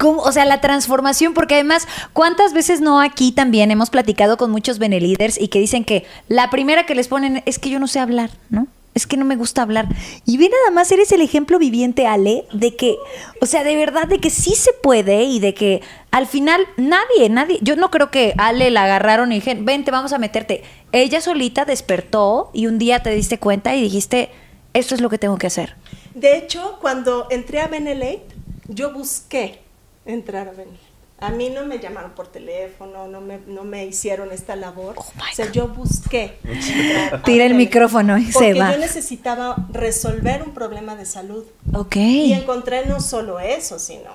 o 0.00 0.32
sea, 0.32 0.44
la 0.44 0.60
transformación, 0.60 1.34
porque 1.34 1.54
además, 1.54 1.86
¿cuántas 2.12 2.52
veces 2.52 2.80
no 2.80 3.00
aquí 3.00 3.32
también 3.32 3.70
hemos 3.70 3.90
platicado 3.90 4.36
con 4.36 4.50
muchos 4.50 4.78
Benelíderes 4.78 5.40
y 5.40 5.48
que 5.48 5.60
dicen 5.60 5.84
que 5.84 6.04
la 6.28 6.50
primera 6.50 6.86
que 6.86 6.94
les 6.94 7.08
ponen 7.08 7.42
es 7.46 7.58
que 7.58 7.70
yo 7.70 7.78
no 7.78 7.86
sé 7.86 8.00
hablar, 8.00 8.30
¿no? 8.50 8.66
Es 8.94 9.06
que 9.06 9.16
no 9.16 9.24
me 9.24 9.36
gusta 9.36 9.62
hablar. 9.62 9.86
Y 10.24 10.38
ve 10.38 10.48
nada 10.48 10.70
más, 10.72 10.90
eres 10.90 11.12
el 11.12 11.20
ejemplo 11.20 11.58
viviente, 11.58 12.06
Ale, 12.06 12.44
de 12.52 12.74
que, 12.74 12.96
o 13.40 13.46
sea, 13.46 13.62
de 13.62 13.76
verdad, 13.76 14.08
de 14.08 14.18
que 14.18 14.30
sí 14.30 14.54
se 14.54 14.72
puede 14.72 15.22
y 15.24 15.38
de 15.38 15.54
que 15.54 15.82
al 16.10 16.26
final 16.26 16.60
nadie, 16.76 17.28
nadie, 17.28 17.58
yo 17.62 17.76
no 17.76 17.90
creo 17.90 18.10
que 18.10 18.34
Ale 18.38 18.70
la 18.70 18.84
agarraron 18.84 19.30
y 19.30 19.36
dijeron, 19.36 19.64
vente, 19.64 19.90
vamos 19.90 20.12
a 20.12 20.18
meterte. 20.18 20.62
Ella 20.90 21.20
solita 21.20 21.64
despertó 21.64 22.50
y 22.52 22.66
un 22.66 22.78
día 22.78 23.02
te 23.02 23.10
diste 23.10 23.38
cuenta 23.38 23.76
y 23.76 23.82
dijiste, 23.82 24.30
esto 24.74 24.94
es 24.94 25.00
lo 25.00 25.10
que 25.10 25.18
tengo 25.18 25.38
que 25.38 25.46
hacer. 25.46 25.76
De 26.14 26.36
hecho, 26.36 26.78
cuando 26.80 27.28
entré 27.30 27.60
a 27.60 27.68
Benelate, 27.68 28.24
yo 28.68 28.92
busqué 28.92 29.60
entrar 30.06 30.48
a 30.48 30.52
Benelate. 30.52 30.87
A 31.20 31.30
mí 31.30 31.50
no 31.50 31.66
me 31.66 31.78
llamaron 31.78 32.12
por 32.12 32.28
teléfono, 32.28 33.08
no 33.08 33.20
me, 33.20 33.38
no 33.46 33.64
me 33.64 33.84
hicieron 33.86 34.30
esta 34.30 34.54
labor. 34.54 34.94
Oh 34.96 35.00
o 35.02 35.34
sea, 35.34 35.50
yo 35.50 35.68
busqué. 35.68 36.38
Tira 37.24 37.44
el 37.44 37.54
micrófono 37.54 38.16
y 38.18 38.30
se 38.30 38.54
va. 38.54 38.66
Porque 38.66 38.72
yo 38.74 38.78
necesitaba 38.78 39.56
resolver 39.72 40.42
un 40.42 40.54
problema 40.54 40.94
de 40.94 41.06
salud. 41.06 41.44
Ok. 41.74 41.96
Y 41.96 42.32
encontré 42.32 42.86
no 42.86 43.00
solo 43.00 43.40
eso, 43.40 43.78
sino, 43.78 44.10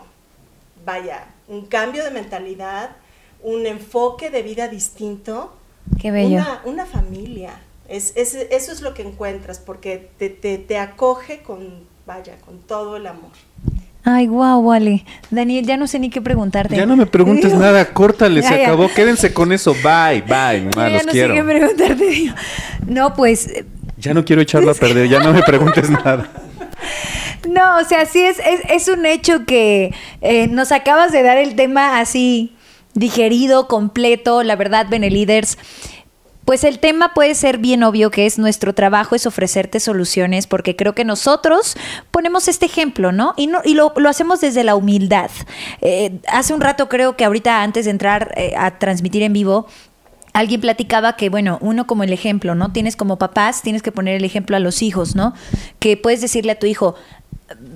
vaya, 0.85 1.27
un 1.47 1.65
cambio 1.65 2.03
de 2.05 2.11
mentalidad, 2.11 2.91
un 3.41 3.65
enfoque 3.65 4.29
de 4.29 4.41
vida 4.41 4.69
distinto. 4.69 5.53
Qué 5.99 6.11
bello. 6.11 6.37
Una, 6.37 6.61
una 6.63 6.85
familia 6.85 7.59
es, 7.87 8.13
eso 8.15 8.71
es 8.71 8.81
lo 8.81 8.93
que 8.93 9.03
encuentras, 9.03 9.59
porque 9.59 10.09
te, 10.17 10.29
te, 10.29 10.77
acoge 10.77 11.41
con, 11.41 11.87
vaya, 12.05 12.37
con 12.37 12.59
todo 12.59 12.97
el 12.97 13.07
amor. 13.07 13.31
Ay, 14.05 14.27
guau, 14.27 14.59
wow, 14.59 14.69
Wally. 14.69 15.05
Daniel, 15.31 15.65
ya 15.65 15.77
no 15.77 15.87
sé 15.87 15.97
ni 15.97 16.09
qué 16.09 16.21
preguntarte. 16.21 16.75
Ya 16.75 16.85
no 16.85 16.97
me 16.97 17.05
preguntes 17.05 17.53
nada, 17.53 17.85
córtale, 17.93 18.41
se 18.41 18.63
acabó. 18.63 18.89
Quédense 18.93 19.33
con 19.33 19.51
eso. 19.51 19.73
Bye, 19.75 20.21
bye. 20.21 20.69
ya 20.75 21.03
no 21.03 21.11
sé 21.11 21.29
qué 21.33 21.43
preguntarte. 21.43 22.33
No, 22.85 23.13
pues. 23.13 23.49
Ya 23.97 24.13
no 24.13 24.25
quiero 24.25 24.41
echarlo 24.41 24.71
a 24.71 24.73
perder, 24.73 25.07
ya 25.07 25.19
no 25.19 25.31
me 25.31 25.41
preguntes 25.43 25.89
nada. 25.89 26.29
No, 27.49 27.77
o 27.77 27.83
sea, 27.83 28.05
sí 28.05 28.21
es, 28.21 28.37
es, 28.69 28.87
un 28.87 29.05
hecho 29.05 29.45
que 29.45 29.93
eh, 30.21 30.47
nos 30.47 30.71
acabas 30.71 31.11
de 31.11 31.23
dar 31.23 31.37
el 31.37 31.55
tema 31.55 31.99
así 31.99 32.55
digerido, 32.93 33.67
completo. 33.67 34.43
La 34.43 34.55
verdad, 34.55 34.87
Beneliders. 34.89 35.57
Pues 36.45 36.63
el 36.63 36.79
tema 36.79 37.13
puede 37.13 37.35
ser 37.35 37.57
bien 37.57 37.83
obvio 37.83 38.11
que 38.11 38.25
es 38.25 38.37
nuestro 38.37 38.73
trabajo 38.73 39.15
es 39.15 39.25
ofrecerte 39.25 39.79
soluciones 39.79 40.47
porque 40.47 40.75
creo 40.75 40.93
que 40.93 41.05
nosotros 41.05 41.75
ponemos 42.11 42.47
este 42.47 42.65
ejemplo, 42.65 43.11
¿no? 43.11 43.33
Y, 43.37 43.47
no, 43.47 43.61
y 43.63 43.75
lo, 43.75 43.93
hacemos 44.07 44.41
desde 44.41 44.63
la 44.63 44.75
humildad. 44.75 45.31
Eh, 45.81 46.19
hace 46.27 46.53
un 46.53 46.61
rato 46.61 46.89
creo 46.89 47.15
que 47.15 47.25
ahorita 47.25 47.63
antes 47.63 47.85
de 47.85 47.91
entrar 47.91 48.33
eh, 48.35 48.53
a 48.57 48.77
transmitir 48.77 49.23
en 49.23 49.33
vivo, 49.33 49.67
alguien 50.33 50.61
platicaba 50.61 51.15
que, 51.15 51.29
bueno, 51.29 51.59
uno 51.61 51.87
como 51.87 52.03
el 52.03 52.11
ejemplo, 52.11 52.55
¿no? 52.55 52.71
Tienes 52.73 52.95
como 52.95 53.17
papás, 53.17 53.61
tienes 53.61 53.81
que 53.81 53.91
poner 53.91 54.15
el 54.15 54.25
ejemplo 54.25 54.57
a 54.57 54.59
los 54.59 54.81
hijos, 54.81 55.15
¿no? 55.15 55.33
Que 55.79 55.95
puedes 55.95 56.21
decirle 56.21 56.51
a 56.51 56.59
tu 56.59 56.65
hijo, 56.65 56.95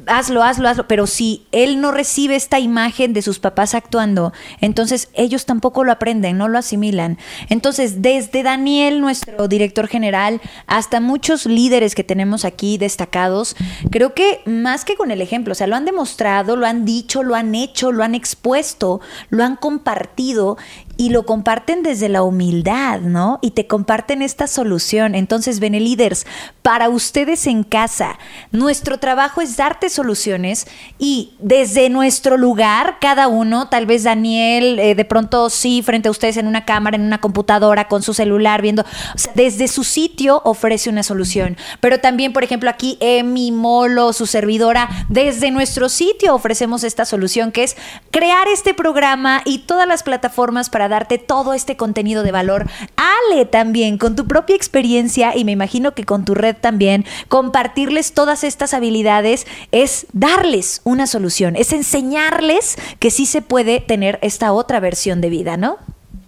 hazlo, 0.07 0.43
hazlo, 0.43 0.67
hazlo. 0.67 0.87
Pero 0.87 1.07
si 1.07 1.45
él 1.51 1.81
no 1.81 1.91
recibe 1.91 2.35
esta 2.35 2.59
imagen 2.59 3.13
de 3.13 3.21
sus 3.21 3.39
papás 3.39 3.73
actuando, 3.73 4.33
entonces 4.61 5.09
ellos 5.13 5.45
tampoco 5.45 5.83
lo 5.83 5.91
aprenden, 5.91 6.37
no 6.37 6.47
lo 6.47 6.57
asimilan. 6.57 7.17
Entonces, 7.49 8.01
desde 8.01 8.43
Daniel, 8.43 9.01
nuestro 9.01 9.47
director 9.47 9.87
general, 9.87 10.41
hasta 10.65 10.99
muchos 10.99 11.45
líderes 11.45 11.95
que 11.95 12.03
tenemos 12.03 12.45
aquí 12.45 12.77
destacados, 12.77 13.55
creo 13.91 14.13
que 14.13 14.41
más 14.45 14.85
que 14.85 14.95
con 14.95 15.11
el 15.11 15.21
ejemplo, 15.21 15.51
o 15.51 15.55
sea, 15.55 15.67
lo 15.67 15.75
han 15.75 15.85
demostrado, 15.85 16.55
lo 16.55 16.65
han 16.65 16.85
dicho, 16.85 17.23
lo 17.23 17.35
han 17.35 17.55
hecho, 17.55 17.91
lo 17.91 18.03
han 18.03 18.15
expuesto, 18.15 19.01
lo 19.29 19.43
han 19.43 19.55
compartido 19.55 20.57
y 20.97 21.09
lo 21.09 21.25
comparten 21.25 21.83
desde 21.83 22.09
la 22.09 22.23
humildad, 22.23 23.01
¿no? 23.01 23.37
Y 23.43 23.51
te 23.51 23.67
comparten 23.67 24.23
esta 24.23 24.47
solución. 24.47 25.13
Entonces, 25.13 25.59
Benelíderes, 25.59 26.25
para 26.63 26.89
ustedes 26.89 27.45
en 27.45 27.63
casa, 27.63 28.17
nuestro 28.51 28.97
trabajo 28.97 29.41
es 29.41 29.55
dar 29.55 29.67
darte 29.67 29.89
soluciones 29.89 30.65
y 30.97 31.33
desde 31.39 31.89
nuestro 31.89 32.37
lugar, 32.37 32.99
cada 33.01 33.27
uno, 33.27 33.67
tal 33.67 33.85
vez 33.85 34.03
Daniel, 34.03 34.79
eh, 34.79 34.95
de 34.95 35.03
pronto 35.03 35.49
sí, 35.49 35.81
frente 35.83 36.07
a 36.07 36.11
ustedes 36.11 36.37
en 36.37 36.47
una 36.47 36.63
cámara, 36.63 36.95
en 36.95 37.03
una 37.03 37.19
computadora, 37.19 37.89
con 37.89 38.01
su 38.01 38.13
celular, 38.13 38.61
viendo, 38.61 38.83
o 38.83 39.17
sea, 39.17 39.33
desde 39.35 39.67
su 39.67 39.83
sitio 39.83 40.41
ofrece 40.45 40.89
una 40.89 41.03
solución. 41.03 41.57
Pero 41.81 41.99
también, 41.99 42.31
por 42.31 42.45
ejemplo, 42.45 42.69
aquí 42.69 42.97
Emi, 43.01 43.51
Molo, 43.51 44.13
su 44.13 44.25
servidora, 44.25 44.87
desde 45.09 45.51
nuestro 45.51 45.89
sitio 45.89 46.33
ofrecemos 46.33 46.85
esta 46.85 47.03
solución 47.03 47.51
que 47.51 47.63
es 47.63 47.75
crear 48.09 48.47
este 48.47 48.73
programa 48.73 49.41
y 49.43 49.59
todas 49.59 49.85
las 49.85 50.01
plataformas 50.01 50.69
para 50.69 50.86
darte 50.87 51.17
todo 51.17 51.53
este 51.53 51.77
contenido 51.77 52.23
de 52.23 52.31
valor. 52.31 52.69
Ale 52.95 53.45
también, 53.45 53.97
con 53.97 54.15
tu 54.15 54.27
propia 54.27 54.55
experiencia 54.55 55.35
y 55.35 55.43
me 55.43 55.51
imagino 55.51 55.93
que 55.93 56.05
con 56.05 56.25
tu 56.25 56.35
red 56.35 56.55
también, 56.55 57.05
compartirles 57.27 58.13
todas 58.13 58.43
estas 58.43 58.73
habilidades 58.73 59.47
es 59.71 60.07
darles 60.13 60.81
una 60.83 61.07
solución, 61.07 61.55
es 61.55 61.73
enseñarles 61.73 62.77
que 62.99 63.11
sí 63.11 63.25
se 63.25 63.41
puede 63.41 63.79
tener 63.79 64.19
esta 64.21 64.53
otra 64.53 64.79
versión 64.79 65.21
de 65.21 65.29
vida, 65.29 65.57
¿no? 65.57 65.77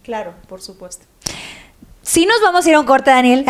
Claro, 0.03 0.33
por 0.47 0.61
supuesto. 0.61 1.05
Sí 2.01 2.25
nos 2.25 2.41
vamos 2.41 2.65
a 2.65 2.69
ir 2.69 2.75
a 2.75 2.79
un 2.79 2.87
corte, 2.87 3.11
Daniel, 3.11 3.45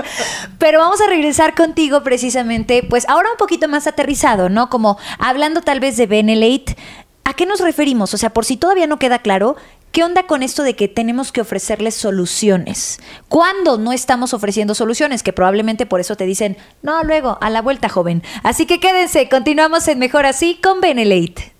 pero 0.58 0.78
vamos 0.78 1.00
a 1.00 1.06
regresar 1.06 1.54
contigo 1.54 2.02
precisamente, 2.02 2.82
pues 2.82 3.08
ahora 3.08 3.30
un 3.30 3.38
poquito 3.38 3.66
más 3.66 3.86
aterrizado, 3.86 4.50
¿no? 4.50 4.68
Como 4.68 4.98
hablando 5.18 5.62
tal 5.62 5.80
vez 5.80 5.96
de 5.96 6.06
Benelate, 6.06 6.76
¿a 7.24 7.32
qué 7.32 7.46
nos 7.46 7.60
referimos? 7.60 8.12
O 8.12 8.18
sea, 8.18 8.30
por 8.30 8.44
si 8.44 8.58
todavía 8.58 8.86
no 8.86 8.98
queda 8.98 9.20
claro, 9.20 9.56
¿Qué 9.94 10.02
onda 10.02 10.24
con 10.24 10.42
esto 10.42 10.64
de 10.64 10.74
que 10.74 10.88
tenemos 10.88 11.30
que 11.30 11.40
ofrecerles 11.40 11.94
soluciones? 11.94 12.98
¿Cuándo 13.28 13.78
no 13.78 13.92
estamos 13.92 14.34
ofreciendo 14.34 14.74
soluciones? 14.74 15.22
Que 15.22 15.32
probablemente 15.32 15.86
por 15.86 16.00
eso 16.00 16.16
te 16.16 16.26
dicen, 16.26 16.56
no, 16.82 17.04
luego, 17.04 17.38
a 17.40 17.48
la 17.48 17.62
vuelta, 17.62 17.88
joven. 17.88 18.24
Así 18.42 18.66
que 18.66 18.80
quédense, 18.80 19.28
continuamos 19.28 19.86
en 19.86 20.00
Mejor 20.00 20.26
Así 20.26 20.58
con 20.60 20.80
Benelate. 20.80 21.52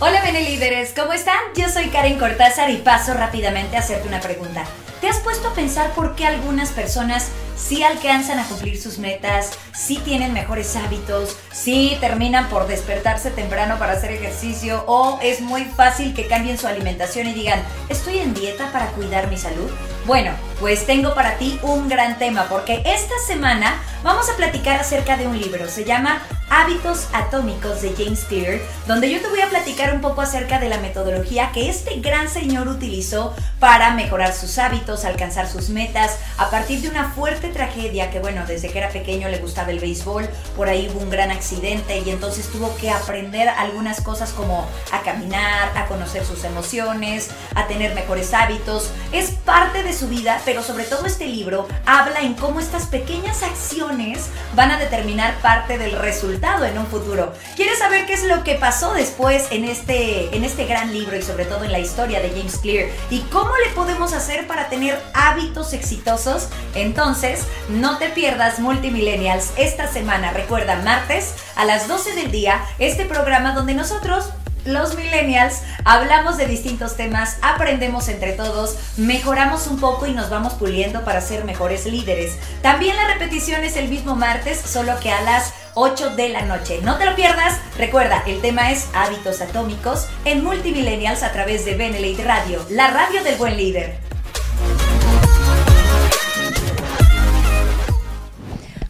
Hola 0.00 0.20
Benelíderes, 0.24 0.94
¿cómo 0.96 1.12
están? 1.12 1.38
Yo 1.56 1.68
soy 1.68 1.90
Karen 1.90 2.18
Cortázar 2.18 2.70
y 2.70 2.78
paso 2.78 3.14
rápidamente 3.14 3.76
a 3.76 3.78
hacerte 3.78 4.08
una 4.08 4.18
pregunta. 4.18 4.64
¿Te 5.00 5.08
has 5.08 5.18
puesto 5.18 5.48
a 5.48 5.54
pensar 5.54 5.92
por 5.92 6.14
qué 6.14 6.26
algunas 6.26 6.70
personas 6.70 7.28
sí 7.56 7.82
alcanzan 7.82 8.38
a 8.38 8.46
cumplir 8.46 8.80
sus 8.80 8.98
metas, 8.98 9.50
sí 9.74 10.00
tienen 10.04 10.32
mejores 10.32 10.74
hábitos, 10.76 11.36
sí 11.52 11.96
terminan 12.00 12.48
por 12.48 12.66
despertarse 12.66 13.30
temprano 13.30 13.78
para 13.78 13.92
hacer 13.92 14.12
ejercicio 14.12 14.84
o 14.86 15.18
es 15.22 15.40
muy 15.40 15.64
fácil 15.64 16.14
que 16.14 16.26
cambien 16.26 16.58
su 16.58 16.66
alimentación 16.66 17.26
y 17.28 17.34
digan, 17.34 17.62
estoy 17.88 18.18
en 18.18 18.34
dieta 18.34 18.72
para 18.72 18.88
cuidar 18.88 19.28
mi 19.28 19.36
salud? 19.36 19.70
Bueno, 20.06 20.32
pues 20.60 20.86
tengo 20.86 21.14
para 21.14 21.36
ti 21.36 21.58
un 21.62 21.88
gran 21.88 22.18
tema 22.18 22.46
porque 22.48 22.82
esta 22.86 23.14
semana 23.26 23.82
vamos 24.02 24.28
a 24.30 24.36
platicar 24.36 24.80
acerca 24.80 25.16
de 25.16 25.26
un 25.26 25.38
libro, 25.38 25.68
se 25.68 25.84
llama 25.84 26.22
Hábitos 26.48 27.08
Atómicos 27.12 27.82
de 27.82 27.92
James 27.96 28.24
Clear, 28.24 28.60
donde 28.86 29.10
yo 29.10 29.20
te 29.20 29.26
voy 29.26 29.40
a 29.40 29.48
platicar 29.48 29.92
un 29.92 30.00
poco 30.00 30.20
acerca 30.20 30.60
de 30.60 30.68
la 30.68 30.78
metodología 30.78 31.50
que 31.50 31.68
este 31.68 31.98
gran 31.98 32.28
señor 32.28 32.68
utilizó 32.68 33.34
para 33.58 33.90
mejorar 33.94 34.32
sus 34.32 34.56
hábitos, 34.58 35.04
alcanzar 35.04 35.48
sus 35.48 35.70
metas, 35.70 36.18
a 36.38 36.48
partir 36.48 36.82
de 36.82 36.88
una 36.88 37.10
fuerte 37.10 37.48
tragedia 37.48 38.10
que, 38.10 38.20
bueno, 38.20 38.44
desde 38.46 38.70
que 38.70 38.78
era 38.78 38.90
pequeño 38.90 39.28
le 39.28 39.38
gustaba 39.38 39.72
el 39.72 39.80
béisbol, 39.80 40.28
por 40.56 40.68
ahí 40.68 40.88
hubo 40.88 41.00
un 41.00 41.10
gran 41.10 41.32
accidente 41.32 41.98
y 41.98 42.10
entonces 42.10 42.46
tuvo 42.46 42.76
que 42.76 42.90
aprender 42.90 43.48
algunas 43.48 44.00
cosas 44.00 44.30
como 44.30 44.68
a 44.92 45.00
caminar, 45.00 45.76
a 45.76 45.86
conocer 45.86 46.24
sus 46.24 46.44
emociones, 46.44 47.28
a 47.56 47.66
tener 47.66 47.92
mejores 47.94 48.32
hábitos. 48.32 48.92
Es 49.12 49.32
parte 49.32 49.82
de 49.82 49.92
su 49.92 50.06
vida, 50.08 50.40
pero 50.44 50.62
sobre 50.62 50.84
todo 50.84 51.06
este 51.06 51.26
libro 51.26 51.66
habla 51.86 52.20
en 52.20 52.34
cómo 52.34 52.60
estas 52.60 52.86
pequeñas 52.86 53.42
acciones 53.42 54.28
van 54.54 54.70
a 54.70 54.78
determinar 54.78 55.34
parte 55.42 55.76
del 55.76 55.92
resultado 55.92 56.36
en 56.46 56.78
un 56.78 56.86
futuro. 56.86 57.32
¿Quieres 57.56 57.80
saber 57.80 58.06
qué 58.06 58.14
es 58.14 58.22
lo 58.22 58.44
que 58.44 58.54
pasó 58.54 58.94
después 58.94 59.48
en 59.50 59.64
este, 59.64 60.34
en 60.34 60.44
este 60.44 60.64
gran 60.64 60.92
libro 60.92 61.16
y 61.16 61.22
sobre 61.22 61.44
todo 61.44 61.64
en 61.64 61.72
la 61.72 61.80
historia 61.80 62.20
de 62.20 62.30
James 62.30 62.58
Clear 62.58 62.88
y 63.10 63.20
cómo 63.32 63.50
le 63.66 63.72
podemos 63.74 64.12
hacer 64.12 64.46
para 64.46 64.68
tener 64.68 64.96
hábitos 65.12 65.72
exitosos? 65.72 66.48
Entonces, 66.76 67.46
no 67.68 67.98
te 67.98 68.10
pierdas 68.10 68.60
Multimillennials 68.60 69.50
esta 69.56 69.88
semana. 69.88 70.30
Recuerda, 70.30 70.76
martes 70.76 71.34
a 71.56 71.64
las 71.64 71.88
12 71.88 72.14
del 72.14 72.30
día, 72.30 72.64
este 72.78 73.06
programa 73.06 73.52
donde 73.52 73.74
nosotros 73.74 74.26
los 74.66 74.96
millennials, 74.96 75.62
hablamos 75.84 76.36
de 76.36 76.46
distintos 76.46 76.96
temas, 76.96 77.36
aprendemos 77.42 78.08
entre 78.08 78.32
todos, 78.32 78.76
mejoramos 78.96 79.66
un 79.66 79.78
poco 79.78 80.06
y 80.06 80.12
nos 80.12 80.30
vamos 80.30 80.54
puliendo 80.54 81.04
para 81.04 81.20
ser 81.20 81.44
mejores 81.44 81.86
líderes. 81.86 82.36
También 82.62 82.96
la 82.96 83.06
repetición 83.14 83.64
es 83.64 83.76
el 83.76 83.88
mismo 83.88 84.16
martes, 84.16 84.60
solo 84.60 84.98
que 85.00 85.10
a 85.10 85.22
las 85.22 85.52
8 85.74 86.16
de 86.16 86.30
la 86.30 86.42
noche. 86.42 86.80
No 86.82 86.96
te 86.96 87.04
lo 87.04 87.14
pierdas. 87.14 87.58
Recuerda, 87.76 88.22
el 88.26 88.40
tema 88.40 88.72
es 88.72 88.88
hábitos 88.94 89.40
atómicos 89.40 90.08
en 90.24 90.42
Multimillennials 90.42 91.22
a 91.22 91.32
través 91.32 91.64
de 91.64 91.74
Benelite 91.74 92.24
Radio, 92.24 92.64
la 92.70 92.88
radio 92.88 93.22
del 93.22 93.36
buen 93.36 93.56
líder. 93.56 94.05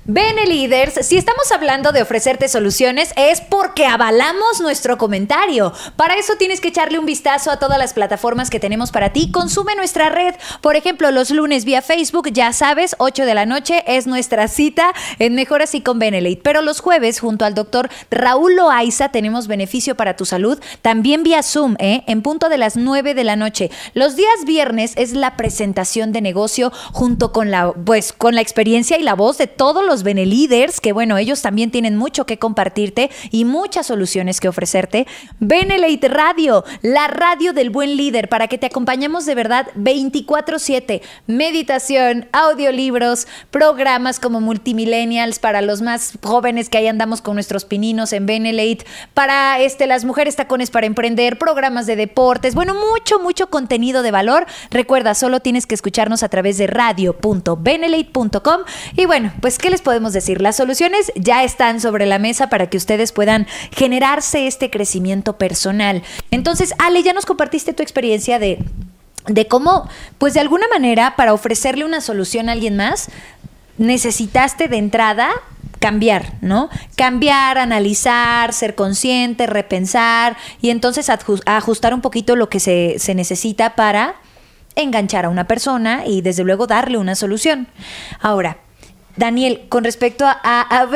Bene 0.09 0.47
Leaders, 0.47 1.05
si 1.05 1.17
estamos 1.17 1.51
hablando 1.51 1.91
de 1.91 2.01
ofrecerte 2.01 2.47
soluciones 2.47 3.13
es 3.17 3.41
porque 3.41 3.87
avalamos 3.87 4.61
nuestro 4.61 4.99
comentario. 4.99 5.73
Para 5.97 6.15
eso 6.15 6.35
tienes 6.37 6.61
que 6.61 6.69
echarle 6.69 7.01
un 7.01 7.07
vistazo 7.07 7.51
a 7.51 7.59
todas 7.59 7.77
las 7.77 7.93
plataformas 7.93 8.49
que 8.49 8.61
tenemos 8.61 8.93
para 8.93 9.13
ti. 9.13 9.33
Consume 9.33 9.75
nuestra 9.75 10.09
red. 10.09 10.37
Por 10.61 10.77
ejemplo, 10.77 11.11
los 11.11 11.33
lunes 11.33 11.65
vía 11.65 11.83
Facebook, 11.83 12.31
ya 12.31 12.53
sabes, 12.53 12.95
8 12.99 13.25
de 13.25 13.35
la 13.35 13.47
noche 13.47 13.83
es 13.89 14.07
nuestra 14.07 14.47
cita 14.47 14.93
en 15.19 15.35
Mejor 15.35 15.63
Así 15.63 15.81
con 15.81 15.99
Benelate. 15.99 16.41
Pero 16.41 16.63
los 16.63 16.79
jueves, 16.79 17.19
junto 17.19 17.45
al 17.45 17.55
doctor 17.55 17.91
Raúl 18.09 18.55
Loaiza, 18.55 19.09
tenemos 19.09 19.49
beneficio 19.49 19.97
para 19.97 20.15
tu 20.15 20.25
salud. 20.25 20.61
También 20.83 21.25
vía 21.25 21.43
Zoom, 21.43 21.75
¿eh? 21.81 22.05
en 22.07 22.23
punto 22.23 22.49
de 22.49 22.59
las 22.59 22.77
9 22.77 23.15
de 23.15 23.25
la 23.25 23.35
noche. 23.35 23.73
Los 23.95 24.15
días 24.15 24.45
viernes 24.47 24.93
es 24.95 25.15
la 25.15 25.37
presentación 25.37 26.13
de 26.13 26.21
negocio 26.21 26.73
junto 26.93 27.33
con 27.33 27.51
la, 27.51 27.73
pues, 27.73 28.13
con 28.13 28.37
la 28.37 28.41
experiencia 28.41 28.99
y 28.99 29.03
la 29.03 29.15
voz 29.15 29.37
de 29.39 29.49
todos 29.49 29.85
los 29.85 29.96
los 30.03 30.81
que 30.81 30.93
bueno, 30.93 31.19
ellos 31.19 31.43
también 31.43 31.71
tienen 31.71 31.97
mucho 31.97 32.27
que 32.27 32.39
compartirte 32.39 33.11
y 33.31 33.45
muchas 33.45 33.87
soluciones 33.87 34.41
que 34.41 34.49
ofrecerte. 34.49 35.07
Benelite 35.41 36.09
Radio, 36.09 36.65
la 36.83 37.09
radio 37.09 37.53
del 37.53 37.71
buen 37.71 37.97
líder, 37.97 38.29
para 38.29 38.49
que 38.49 38.59
te 38.59 38.67
acompañemos 38.67 39.27
de 39.27 39.35
verdad 39.35 39.69
24/7. 39.77 41.03
Meditación, 41.27 42.29
audiolibros, 42.33 43.27
programas 43.51 44.21
como 44.21 44.41
Multimillennials 44.41 45.39
para 45.39 45.63
los 45.63 45.83
más 45.83 46.19
jóvenes 46.23 46.69
que 46.69 46.79
ahí 46.79 46.87
andamos 46.87 47.23
con 47.23 47.35
nuestros 47.35 47.65
pininos 47.65 48.13
en 48.13 48.27
Benelate, 48.27 48.87
para 49.15 49.61
este, 49.61 49.87
las 49.87 50.05
mujeres 50.05 50.37
tacones 50.37 50.71
para 50.71 50.87
emprender, 50.87 51.39
programas 51.39 51.87
de 51.87 51.97
deportes, 51.97 52.55
bueno, 52.55 52.75
mucho, 52.75 53.19
mucho 53.19 53.49
contenido 53.49 54.03
de 54.03 54.11
valor. 54.11 54.47
Recuerda, 54.71 55.15
solo 55.15 55.41
tienes 55.41 55.67
que 55.67 55.75
escucharnos 55.75 56.23
a 56.23 56.29
través 56.29 56.59
de 56.59 56.67
radio.benelate.com 56.67 58.61
y 58.97 59.07
bueno, 59.07 59.33
pues 59.41 59.59
¿qué 59.59 59.71
les 59.71 59.83
podemos 59.87 60.13
decir? 60.13 60.43
Las 60.43 60.57
soluciones 60.57 61.13
ya 61.15 61.45
están 61.45 61.81
sobre 61.81 62.07
la 62.07 62.19
mesa 62.19 62.49
para 62.49 62.69
que 62.69 62.77
ustedes 62.77 63.13
puedan 63.13 63.47
generarse 63.71 64.49
este 64.49 64.69
crecimiento 64.69 65.39
personal. 65.39 66.03
Entonces, 66.33 66.75
Ale, 66.79 67.05
ya 67.05 67.13
nos 67.13 67.25
compartiste 67.25 67.73
tu 67.73 67.85
experiencia 67.85 68.41
de 68.41 68.59
de 69.29 69.49
cómo, 69.49 69.89
pues 70.19 70.35
de 70.35 70.41
alguna 70.41 70.67
manera, 70.69 71.15
para 71.17 71.35
ofrecerle 71.35 71.85
una 71.85 72.01
solución 72.01 72.49
a 72.49 72.53
alguien 72.53 72.77
más, 72.77 73.09
necesitaste 73.79 74.69
de 74.69 74.77
entrada 74.77 75.31
cambiar, 75.79 76.35
¿no? 76.41 76.69
Cambiar, 76.97 77.59
analizar, 77.59 78.53
ser 78.53 78.75
consciente, 78.75 79.47
repensar 79.47 80.37
y 80.61 80.71
entonces 80.71 81.11
ajustar 81.11 81.95
un 81.95 82.01
poquito 82.01 82.35
lo 82.35 82.49
que 82.49 82.61
se, 82.61 82.97
se 82.99 83.15
necesita 83.15 83.75
para 83.75 84.17
enganchar 84.75 85.25
a 85.25 85.29
una 85.29 85.47
persona 85.47 86.07
y 86.07 86.23
desde 86.23 86.45
luego 86.45 86.67
darle 86.67 86.99
una 86.99 87.15
solución. 87.15 87.69
Ahora, 88.21 88.59
Daniel, 89.17 89.63
con 89.69 89.85
respecto 89.85 90.25
a, 90.27 90.39
a, 90.43 90.89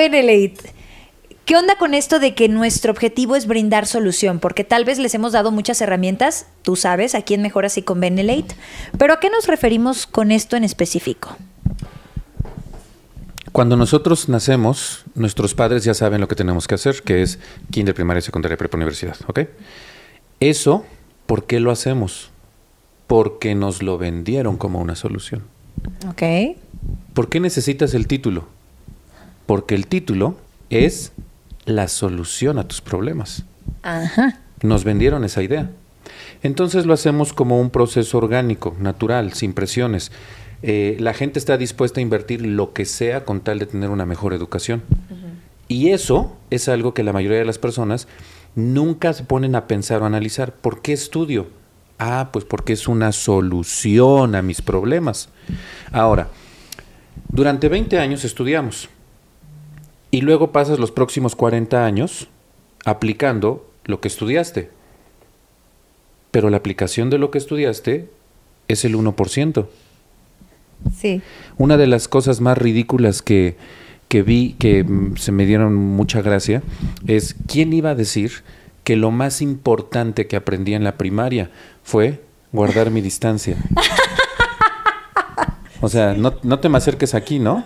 ¿Qué 1.50 1.56
onda 1.56 1.76
con 1.76 1.94
esto 1.94 2.20
de 2.20 2.34
que 2.34 2.48
nuestro 2.48 2.92
objetivo 2.92 3.34
es 3.34 3.46
brindar 3.46 3.86
solución? 3.86 4.38
Porque 4.38 4.62
tal 4.62 4.84
vez 4.84 4.98
les 5.00 5.14
hemos 5.14 5.32
dado 5.32 5.50
muchas 5.50 5.80
herramientas, 5.80 6.46
tú 6.62 6.76
sabes, 6.76 7.16
aquí 7.16 7.34
en 7.34 7.42
Mejor 7.42 7.64
Así 7.64 7.82
con 7.82 7.98
Benelate, 7.98 8.54
pero 8.98 9.14
¿a 9.14 9.20
qué 9.20 9.30
nos 9.30 9.48
referimos 9.48 10.06
con 10.06 10.30
esto 10.30 10.56
en 10.56 10.62
específico? 10.62 11.36
Cuando 13.50 13.76
nosotros 13.76 14.28
nacemos, 14.28 15.04
nuestros 15.16 15.54
padres 15.54 15.82
ya 15.82 15.92
saben 15.92 16.20
lo 16.20 16.28
que 16.28 16.36
tenemos 16.36 16.68
que 16.68 16.76
hacer, 16.76 17.02
que 17.02 17.22
es 17.22 17.40
kinder, 17.72 17.96
primaria, 17.96 18.20
secundaria, 18.20 18.56
prepa, 18.56 18.76
universidad, 18.76 19.16
¿ok? 19.26 19.40
Eso, 20.38 20.86
¿por 21.26 21.46
qué 21.46 21.58
lo 21.58 21.72
hacemos? 21.72 22.30
Porque 23.08 23.56
nos 23.56 23.82
lo 23.82 23.98
vendieron 23.98 24.56
como 24.56 24.80
una 24.80 24.94
solución. 24.94 25.42
Ok. 26.08 26.22
¿Por 27.14 27.28
qué 27.28 27.40
necesitas 27.40 27.94
el 27.94 28.06
título? 28.06 28.46
Porque 29.46 29.74
el 29.74 29.86
título 29.86 30.36
es 30.70 31.12
la 31.66 31.88
solución 31.88 32.58
a 32.58 32.66
tus 32.68 32.80
problemas. 32.80 33.44
Ajá. 33.82 34.38
Nos 34.62 34.84
vendieron 34.84 35.24
esa 35.24 35.42
idea. 35.42 35.70
Entonces 36.42 36.86
lo 36.86 36.94
hacemos 36.94 37.32
como 37.32 37.60
un 37.60 37.70
proceso 37.70 38.18
orgánico, 38.18 38.76
natural, 38.80 39.32
sin 39.32 39.52
presiones. 39.52 40.10
eh, 40.62 40.96
la 41.00 41.14
gente 41.14 41.38
está 41.38 41.56
dispuesta 41.56 42.00
a 42.00 42.02
invertir 42.02 42.44
lo 42.44 42.72
que 42.72 42.84
sea 42.84 43.24
con 43.24 43.40
tal 43.40 43.58
de 43.58 43.66
tener 43.66 43.90
una 43.90 44.04
mejor 44.06 44.34
educación. 44.34 44.82
Y 45.68 45.90
eso 45.90 46.36
es 46.50 46.68
algo 46.68 46.94
que 46.94 47.02
la 47.04 47.12
mayoría 47.12 47.38
de 47.38 47.44
las 47.44 47.58
personas 47.58 48.08
nunca 48.56 49.12
se 49.12 49.24
ponen 49.24 49.54
a 49.54 49.66
pensar 49.66 50.02
o 50.02 50.06
analizar. 50.06 50.52
¿Por 50.52 50.82
qué 50.82 50.92
estudio? 50.92 51.46
Ah, 51.98 52.30
pues 52.32 52.44
porque 52.44 52.72
es 52.72 52.88
una 52.88 53.12
solución 53.12 54.34
a 54.34 54.42
mis 54.42 54.62
problemas. 54.62 55.28
Ahora, 55.92 56.28
durante 57.32 57.68
20 57.68 57.98
años 57.98 58.24
estudiamos 58.24 58.88
y 60.10 60.22
luego 60.22 60.52
pasas 60.52 60.78
los 60.78 60.90
próximos 60.90 61.36
40 61.36 61.84
años 61.84 62.28
aplicando 62.84 63.70
lo 63.84 64.00
que 64.00 64.08
estudiaste. 64.08 64.70
Pero 66.30 66.50
la 66.50 66.56
aplicación 66.56 67.10
de 67.10 67.18
lo 67.18 67.30
que 67.30 67.38
estudiaste 67.38 68.10
es 68.68 68.84
el 68.84 68.96
1%. 68.96 69.66
Sí. 70.96 71.22
Una 71.58 71.76
de 71.76 71.86
las 71.86 72.08
cosas 72.08 72.40
más 72.40 72.56
ridículas 72.56 73.22
que, 73.22 73.56
que 74.08 74.22
vi, 74.22 74.54
que 74.58 74.84
mm, 74.84 75.16
se 75.16 75.32
me 75.32 75.46
dieron 75.46 75.74
mucha 75.74 76.22
gracia, 76.22 76.62
es 77.06 77.36
quién 77.46 77.72
iba 77.72 77.90
a 77.90 77.94
decir 77.94 78.42
que 78.84 78.96
lo 78.96 79.10
más 79.10 79.42
importante 79.42 80.26
que 80.26 80.36
aprendí 80.36 80.74
en 80.74 80.84
la 80.84 80.96
primaria 80.96 81.50
fue 81.82 82.20
guardar 82.52 82.90
mi 82.90 83.00
distancia. 83.00 83.56
O 85.80 85.88
sea, 85.88 86.14
no, 86.14 86.34
no 86.42 86.60
te 86.60 86.68
me 86.68 86.78
acerques 86.78 87.14
aquí, 87.14 87.38
¿no? 87.38 87.64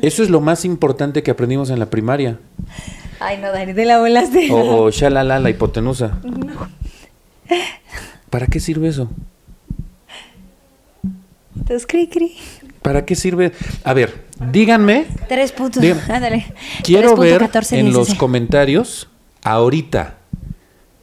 Eso 0.00 0.22
es 0.22 0.30
lo 0.30 0.40
más 0.40 0.64
importante 0.64 1.22
que 1.22 1.30
aprendimos 1.30 1.70
en 1.70 1.78
la 1.78 1.86
primaria. 1.86 2.38
Ay, 3.18 3.38
no, 3.38 3.52
Dani, 3.52 3.72
de 3.72 3.84
la 3.84 3.98
volaste. 3.98 4.50
O, 4.50 4.84
o 4.84 4.90
shalala, 4.90 5.38
la 5.38 5.50
hipotenusa. 5.50 6.18
¿Para 8.30 8.46
qué 8.46 8.60
sirve 8.60 8.88
eso? 8.88 9.10
Entonces, 11.54 11.86
cri, 11.86 12.08
cri. 12.08 12.36
¿Para 12.80 13.04
qué 13.04 13.14
sirve? 13.14 13.52
A 13.84 13.92
ver, 13.92 14.24
díganme. 14.52 15.06
Tres 15.28 15.52
puntos. 15.52 15.82
díganme. 15.82 16.02
Ándale. 16.08 16.46
Quiero 16.82 17.16
ver 17.16 17.42
3.14 17.42 17.78
en 17.78 17.92
los 17.92 18.14
comentarios, 18.14 19.08
ahorita, 19.42 20.14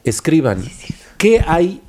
escriban, 0.04 0.64
¿qué 1.18 1.44
hay 1.46 1.82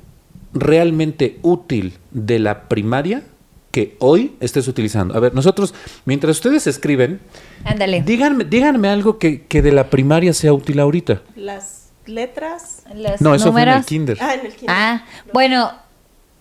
realmente 0.53 1.39
útil 1.41 1.97
de 2.11 2.39
la 2.39 2.67
primaria 2.67 3.23
que 3.71 3.95
hoy 3.99 4.35
estés 4.39 4.67
utilizando? 4.67 5.15
A 5.15 5.19
ver, 5.19 5.33
nosotros, 5.33 5.73
mientras 6.05 6.37
ustedes 6.37 6.65
escriben, 6.67 7.19
Ándale. 7.63 8.01
díganme, 8.01 8.43
díganme 8.45 8.87
algo 8.89 9.17
que, 9.19 9.43
que 9.45 9.61
de 9.61 9.71
la 9.71 9.89
primaria 9.89 10.33
sea 10.33 10.53
útil 10.53 10.79
ahorita. 10.79 11.21
Las 11.35 11.89
letras. 12.05 12.83
No, 13.19 13.35
eso 13.35 13.51
fue 13.51 13.61
en 13.63 13.69
el 13.69 13.85
kinder. 13.85 14.17
Ah, 14.19 14.33
en 14.33 14.45
el 14.45 14.53
kinder. 14.53 14.75
Ah, 14.77 15.03
bueno, 15.33 15.71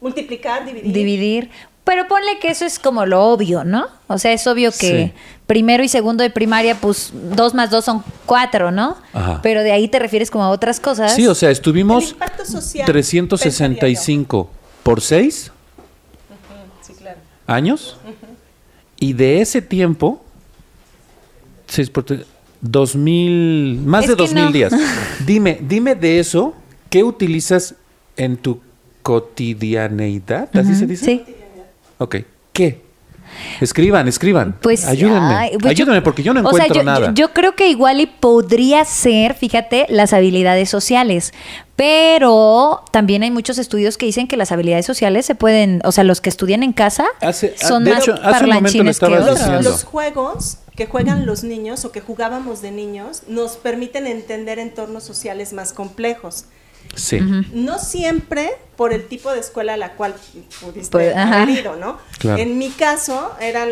Multiplicar, 0.00 0.64
dividir. 0.64 0.92
dividir. 0.92 1.50
Pero 1.84 2.06
ponle 2.06 2.38
que 2.38 2.48
eso 2.50 2.66
es 2.66 2.78
como 2.78 3.06
lo 3.06 3.24
obvio, 3.24 3.64
¿no? 3.64 3.86
O 4.08 4.18
sea, 4.18 4.32
es 4.32 4.46
obvio 4.46 4.70
que 4.72 5.06
Sí. 5.06 5.12
primero 5.46 5.82
y 5.82 5.88
segundo 5.88 6.22
de 6.22 6.28
primaria, 6.28 6.74
pues 6.74 7.12
dos 7.34 7.54
más 7.54 7.70
dos 7.70 7.86
son 7.86 8.04
cuatro, 8.26 8.70
¿no? 8.70 8.98
Ajá. 9.14 9.40
Pero 9.42 9.62
de 9.62 9.72
ahí 9.72 9.88
te 9.88 9.98
refieres 9.98 10.30
como 10.30 10.44
a 10.44 10.50
otras 10.50 10.80
cosas. 10.80 11.14
Sí, 11.14 11.26
o 11.26 11.34
sea, 11.34 11.50
estuvimos 11.50 12.10
impacto 12.10 12.44
social. 12.44 12.84
365 12.86 14.50
por 14.82 15.00
6 15.00 15.12
pensaría 15.26 15.46
yo. 15.46 15.57
Años 17.48 17.96
y 19.00 19.14
de 19.14 19.40
ese 19.40 19.62
tiempo, 19.62 20.22
6 21.66 21.90
por 21.90 22.04
3, 22.04 22.20
2000, 22.60 23.80
más 23.84 24.04
Es 24.04 24.10
de 24.10 24.16
2000 24.16 24.44
no. 24.44 24.52
días. 24.52 24.72
Dime, 25.26 25.58
dime 25.60 25.94
de 25.94 26.20
eso, 26.20 26.54
¿qué 26.90 27.02
utilizas 27.02 27.74
en 28.16 28.36
tu 28.36 28.60
cotidianeidad? 29.02 30.48
¿Así 30.56 30.74
se 30.74 30.86
dice? 30.86 31.04
Sí. 31.04 31.24
Ok, 31.98 32.16
¿qué? 32.52 32.82
Escriban, 33.60 34.08
escriban. 34.08 34.56
Pues 34.60 34.86
ayúdenme. 34.86 35.34
ay, 35.34 35.50
pues 35.52 35.64
yo- 35.64 35.84
ayúdenme 35.84 36.02
porque 36.02 36.22
yo 36.22 36.32
no 36.34 36.40
o 36.40 36.52
sea, 36.52 36.66
encuentro 36.66 36.76
yo- 36.76 36.84
nada. 36.84 37.06
Yo, 37.08 37.12
yo 37.28 37.32
creo 37.32 37.54
que 37.54 37.68
igual 37.68 38.00
y 38.00 38.06
podría 38.06 38.84
ser, 38.84 39.34
fíjate, 39.34 39.86
las 39.88 40.12
habilidades 40.12 40.68
sociales. 40.70 41.32
Pero 41.76 42.82
también 42.90 43.22
hay 43.22 43.30
muchos 43.30 43.56
estudios 43.56 43.96
que 43.96 44.04
dicen 44.04 44.26
que 44.26 44.36
las 44.36 44.50
habilidades 44.52 44.84
sociales 44.84 45.24
se 45.26 45.34
pueden, 45.36 45.80
o 45.84 45.92
sea, 45.92 46.02
los 46.04 46.20
que 46.20 46.28
estudian 46.28 46.62
en 46.64 46.72
casa 46.72 47.06
Hace- 47.20 47.54
ah, 47.62 47.66
son 47.68 47.84
de 47.84 47.92
más 47.92 48.02
hecho, 48.02 48.14
hace 48.14 48.44
un 48.44 48.50
momento 48.50 48.78
lo 48.78 48.84
parlanchines 48.92 48.98
que 48.98 49.04
otros. 49.06 49.64
Los 49.64 49.84
juegos 49.84 50.58
que 50.74 50.86
juegan 50.86 51.24
los 51.24 51.44
niños 51.44 51.84
o 51.84 51.92
que 51.92 52.00
jugábamos 52.00 52.62
de 52.62 52.72
niños 52.72 53.22
nos 53.28 53.56
permiten 53.56 54.06
entender 54.06 54.58
entornos 54.58 55.04
sociales 55.04 55.52
más 55.52 55.72
complejos. 55.72 56.44
Sí. 56.94 57.20
No 57.52 57.78
siempre 57.78 58.50
por 58.76 58.92
el 58.92 59.06
tipo 59.06 59.32
de 59.32 59.40
escuela 59.40 59.74
a 59.74 59.76
la 59.76 59.92
cual 59.94 60.14
pudiste 60.60 60.90
Pues, 60.90 61.16
haber 61.16 61.48
ido, 61.50 61.76
¿no? 61.76 61.98
Claro. 62.18 62.40
En 62.40 62.58
mi 62.58 62.70
caso 62.70 63.32
eran, 63.40 63.70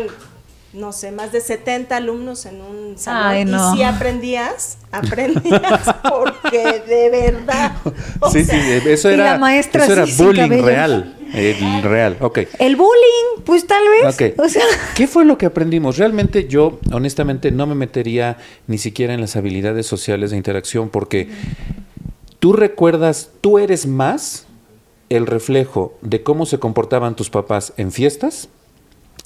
no 0.73 0.91
sé, 0.91 1.11
más 1.11 1.31
de 1.31 1.39
70 1.41 1.95
alumnos 1.95 2.45
en 2.45 2.61
un 2.61 2.97
salón. 2.97 3.23
Ay, 3.25 3.45
no. 3.45 3.73
Y 3.73 3.77
si 3.77 3.83
aprendías, 3.83 4.77
aprendías 4.91 5.95
porque 6.09 6.81
de 6.87 7.09
verdad. 7.09 7.71
Sí, 8.31 8.41
sí, 8.43 8.45
sea, 8.45 8.77
eso 8.85 9.09
y 9.09 9.13
era, 9.13 9.31
la 9.33 9.37
maestra 9.37 9.83
eso 9.85 9.93
era 9.93 10.05
bullying 10.17 10.41
cabello. 10.43 10.65
real. 10.65 11.13
El 11.33 11.83
real, 11.83 12.17
ok. 12.21 12.39
El 12.59 12.77
bullying, 12.77 13.43
pues 13.45 13.67
tal 13.67 13.83
vez. 14.01 14.13
Ok. 14.13 14.39
O 14.39 14.47
sea, 14.47 14.63
¿Qué 14.95 15.07
fue 15.07 15.25
lo 15.25 15.37
que 15.37 15.45
aprendimos? 15.45 15.97
Realmente 15.97 16.47
yo, 16.47 16.79
honestamente, 16.93 17.51
no 17.51 17.67
me 17.67 17.75
metería 17.75 18.37
ni 18.67 18.77
siquiera 18.77 19.13
en 19.13 19.19
las 19.19 19.35
habilidades 19.35 19.85
sociales 19.85 20.31
de 20.31 20.37
interacción 20.37 20.87
porque 20.89 21.27
tú 22.47 22.53
recuerdas, 22.53 23.29
tú 23.41 23.59
eres 23.59 23.85
más 23.85 24.45
el 25.09 25.27
reflejo 25.27 25.97
de 26.01 26.23
cómo 26.23 26.45
se 26.45 26.59
comportaban 26.59 27.13
tus 27.13 27.29
papás 27.29 27.73
en 27.75 27.91
fiestas 27.91 28.47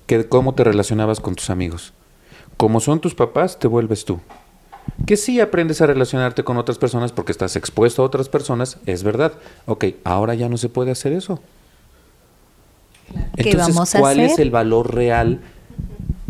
que 0.07 0.17
de 0.17 0.27
cómo 0.27 0.55
te 0.55 0.63
relacionabas 0.63 1.19
con 1.19 1.35
tus 1.35 1.51
amigos. 1.51 1.93
Como 2.57 2.79
son 2.79 2.99
tus 2.99 3.13
papás, 3.13 3.59
te 3.59 3.67
vuelves 3.67 4.05
tú. 4.05 4.19
Que 5.05 5.17
sí 5.17 5.39
aprendes 5.39 5.81
a 5.81 5.85
relacionarte 5.85 6.43
con 6.43 6.57
otras 6.57 6.79
personas 6.79 7.11
porque 7.11 7.31
estás 7.31 7.55
expuesto 7.55 8.01
a 8.01 8.05
otras 8.05 8.27
personas, 8.27 8.79
es 8.87 9.03
verdad. 9.03 9.33
Ok, 9.67 9.85
ahora 10.03 10.33
ya 10.33 10.49
no 10.49 10.57
se 10.57 10.69
puede 10.69 10.89
hacer 10.89 11.13
eso. 11.13 11.39
¿Qué 13.35 13.51
Entonces, 13.51 13.75
vamos 13.75 13.93
a 13.93 13.99
¿cuál 13.99 14.19
es 14.19 14.39
el 14.39 14.49
valor 14.49 14.95
real 14.95 15.41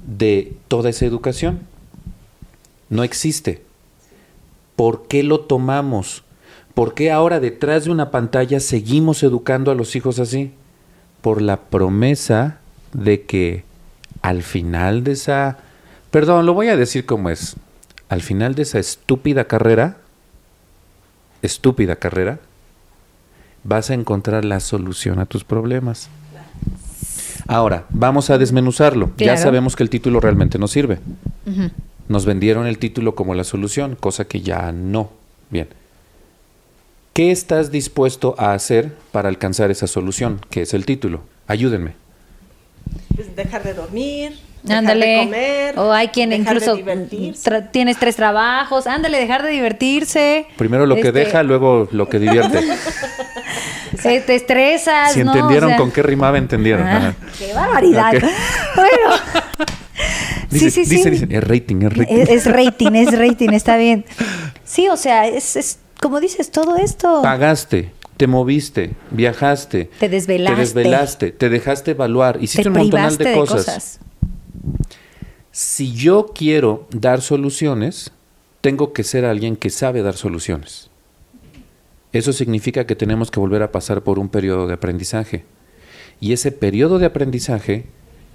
de 0.05 0.57
toda 0.67 0.89
esa 0.89 1.05
educación? 1.05 1.61
No 2.89 3.05
existe. 3.05 3.63
¿Por 4.75 5.07
qué 5.07 5.23
lo 5.23 5.39
tomamos? 5.39 6.25
¿Por 6.73 6.93
qué 6.93 7.11
ahora 7.11 7.39
detrás 7.39 7.85
de 7.85 7.91
una 7.91 8.11
pantalla 8.11 8.59
seguimos 8.59 9.23
educando 9.23 9.71
a 9.71 9.75
los 9.75 9.95
hijos 9.95 10.19
así? 10.19 10.51
Por 11.21 11.41
la 11.41 11.57
promesa 11.57 12.59
de 12.93 13.23
que 13.23 13.63
al 14.21 14.43
final 14.43 15.03
de 15.03 15.13
esa... 15.13 15.57
Perdón, 16.11 16.45
lo 16.45 16.53
voy 16.53 16.67
a 16.67 16.77
decir 16.77 17.05
como 17.05 17.29
es. 17.29 17.55
Al 18.09 18.21
final 18.21 18.55
de 18.55 18.63
esa 18.63 18.79
estúpida 18.79 19.45
carrera, 19.45 19.97
estúpida 21.41 21.95
carrera, 21.95 22.39
vas 23.63 23.89
a 23.89 23.93
encontrar 23.93 24.45
la 24.45 24.59
solución 24.59 25.19
a 25.19 25.25
tus 25.25 25.43
problemas. 25.43 26.09
Ahora, 27.47 27.85
vamos 27.89 28.29
a 28.29 28.37
desmenuzarlo. 28.37 29.11
Ya 29.17 29.37
sabemos 29.37 29.75
que 29.75 29.83
el 29.83 29.89
título 29.89 30.19
realmente 30.19 30.57
no 30.57 30.67
sirve. 30.67 30.99
Nos 32.07 32.25
vendieron 32.25 32.67
el 32.67 32.77
título 32.77 33.15
como 33.15 33.35
la 33.35 33.43
solución, 33.43 33.95
cosa 33.99 34.25
que 34.25 34.41
ya 34.41 34.71
no. 34.71 35.11
Bien. 35.49 35.67
¿Qué 37.13 37.31
estás 37.31 37.71
dispuesto 37.71 38.35
a 38.37 38.53
hacer 38.53 38.93
para 39.11 39.27
alcanzar 39.29 39.69
esa 39.71 39.87
solución, 39.87 40.39
que 40.49 40.61
es 40.61 40.73
el 40.73 40.85
título? 40.85 41.21
Ayúdenme. 41.47 41.93
pues, 43.15 43.35
dejar 43.35 43.63
de 43.63 43.73
dormir, 43.73 44.39
dejar 44.63 44.77
ándale. 44.77 45.05
de 45.07 45.17
comer. 45.25 45.79
o 45.79 45.91
hay 45.91 46.07
quien 46.07 46.29
dejar 46.29 46.59
de 46.59 46.65
incluso 46.71 47.63
tienes 47.71 47.97
tres 47.97 48.15
trabajos. 48.15 48.87
Ándale, 48.87 49.19
dejar 49.19 49.43
de 49.43 49.49
divertirse. 49.49 50.45
Primero 50.57 50.85
lo 50.85 50.95
que 50.95 51.01
Este, 51.09 51.11
deja, 51.11 51.43
luego 51.43 51.89
lo 51.91 52.07
que 52.07 52.19
divierte. 52.19 52.59
eh, 54.05 54.23
te 54.25 54.35
estresas. 54.35 55.11
si 55.13 55.23
¿no? 55.25 55.33
entendieron 55.33 55.65
O 55.65 55.67
sea, 55.69 55.77
con 55.77 55.91
qué 55.91 56.03
rimaba, 56.03 56.37
entendieron. 56.37 56.87
ah. 56.87 57.13
¡Qué 57.37 57.53
barbaridad! 57.53 58.13
Bueno. 58.75 59.15
Dice- 60.49 60.69
sí, 60.71 60.85
sí, 60.85 60.95
dice- 60.95 61.03
sí. 61.03 61.09
dice, 61.25 61.27
es 61.37 61.43
rating, 61.45 61.81
es 61.83 61.97
rating. 61.97 62.15
Es, 62.17 62.29
es 62.29 62.45
rating, 62.45 62.91
es 62.93 63.17
rating, 63.17 63.49
está 63.51 63.77
bien. 63.77 64.03
Sí, 64.65 64.87
o 64.89 64.97
sea, 64.97 65.27
es, 65.27 65.55
es 65.55 65.77
como 66.01 66.19
dices, 66.19 66.49
todo 66.49 66.75
esto. 66.77 67.21
Pagaste, 67.21 67.91
te 68.17 68.25
moviste, 68.25 68.95
viajaste. 69.11 69.85
Te 69.99 70.09
desvelaste. 70.09 70.55
Te 70.55 70.59
desvelaste, 70.59 71.31
te 71.31 71.49
dejaste 71.49 71.91
evaluar, 71.91 72.37
hiciste 72.41 72.63
te 72.63 72.69
un 72.69 72.75
montón 72.75 73.17
de 73.17 73.33
cosas. 73.35 73.65
cosas. 73.65 73.99
Si 75.51 75.93
yo 75.93 76.31
quiero 76.33 76.87
dar 76.89 77.21
soluciones, 77.21 78.11
tengo 78.61 78.93
que 78.93 79.03
ser 79.03 79.25
alguien 79.25 79.55
que 79.55 79.69
sabe 79.69 80.01
dar 80.01 80.17
soluciones. 80.17 80.89
Eso 82.13 82.33
significa 82.33 82.87
que 82.87 82.95
tenemos 82.95 83.29
que 83.29 83.39
volver 83.39 83.61
a 83.61 83.71
pasar 83.71 84.01
por 84.01 84.17
un 84.17 84.27
periodo 84.27 84.65
de 84.65 84.73
aprendizaje. 84.73 85.45
Y 86.19 86.33
ese 86.33 86.51
periodo 86.51 86.97
de 86.97 87.05
aprendizaje, 87.05 87.85